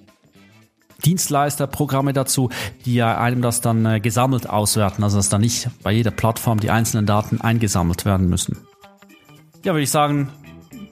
Dienstleisterprogramme 1.05 2.13
dazu, 2.13 2.49
die 2.85 3.01
einem 3.01 3.41
das 3.41 3.61
dann 3.61 3.85
äh, 3.85 3.99
gesammelt 3.99 4.49
auswerten, 4.49 5.03
also 5.03 5.17
dass 5.17 5.29
da 5.29 5.37
nicht 5.37 5.69
bei 5.83 5.91
jeder 5.91 6.11
Plattform 6.11 6.59
die 6.59 6.69
einzelnen 6.69 7.05
Daten 7.05 7.39
eingesammelt 7.39 8.05
werden 8.05 8.27
müssen. 8.29 8.57
Ja, 9.63 9.73
würde 9.73 9.83
ich 9.83 9.91
sagen, 9.91 10.29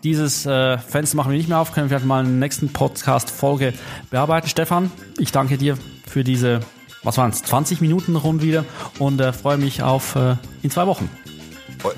dieses 0.03 0.45
äh, 0.45 0.77
Fenster 0.77 1.17
machen 1.17 1.31
wir 1.31 1.37
nicht 1.37 1.49
mehr 1.49 1.59
auf, 1.59 1.73
können 1.73 1.89
wir 1.89 1.97
vielleicht 1.97 2.07
mal 2.07 2.23
in 2.23 2.31
der 2.31 2.39
nächsten 2.39 2.71
Podcast-Folge 2.71 3.73
bearbeiten. 4.09 4.47
Stefan, 4.47 4.91
ich 5.17 5.31
danke 5.31 5.57
dir 5.57 5.77
für 6.05 6.23
diese 6.23 6.61
was 7.03 7.17
waren 7.17 7.31
es, 7.31 7.43
20 7.43 7.81
Minuten 7.81 8.15
rund 8.15 8.41
wieder 8.41 8.65
und 8.99 9.19
äh, 9.21 9.33
freue 9.33 9.57
mich 9.57 9.83
auf 9.83 10.15
äh, 10.15 10.35
in 10.61 10.71
zwei 10.71 10.87
Wochen. 10.87 11.09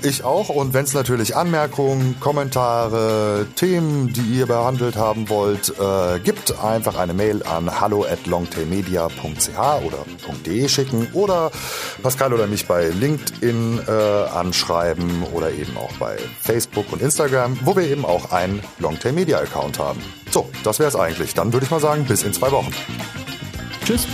Ich 0.02 0.24
auch. 0.24 0.50
Und 0.50 0.74
wenn 0.74 0.84
es 0.84 0.94
natürlich 0.94 1.36
Anmerkungen, 1.36 2.20
Kommentare, 2.20 3.48
Themen, 3.56 4.12
die 4.14 4.38
ihr 4.38 4.46
behandelt 4.46 4.96
haben 4.96 5.30
wollt, 5.30 5.74
äh, 5.80 6.20
gibt, 6.20 6.60
einfach 6.60 6.98
eine 6.98 7.14
Mail 7.14 7.44
an 7.44 7.80
hallo 7.80 8.04
at 8.04 8.26
longtailmedia.ch 8.28 9.58
oder 9.86 10.06
.de 10.46 10.70
schicken 10.70 11.08
oder 11.14 11.52
Pascal 12.04 12.34
oder 12.34 12.48
mich 12.48 12.68
bei 12.68 12.90
LinkedIn 12.90 13.82
äh, 13.88 13.92
anschreiben 13.92 15.24
oder 15.34 15.52
eben 15.52 15.76
auch 15.78 15.94
bei 16.00 16.18
Facebook 16.42 16.92
und 16.92 17.02
Instagram, 17.02 17.58
wo 17.64 17.76
wir 17.76 17.84
eben 17.84 18.06
auch 18.06 18.32
einen 18.32 18.62
Longtail 18.80 19.14
Media 19.14 19.40
Account 19.40 19.80
haben. 19.80 20.02
So, 20.30 20.50
das 20.64 20.80
wäre 20.80 20.90
es 20.90 20.96
eigentlich. 20.96 21.34
Dann 21.34 21.54
würde 21.54 21.66
ich 21.66 21.72
mal 21.72 21.80
sagen, 21.80 22.06
bis 22.06 22.24
in 22.24 22.34
zwei 22.34 22.52
Wochen. 22.52 22.72
Tschüss. 23.86 24.08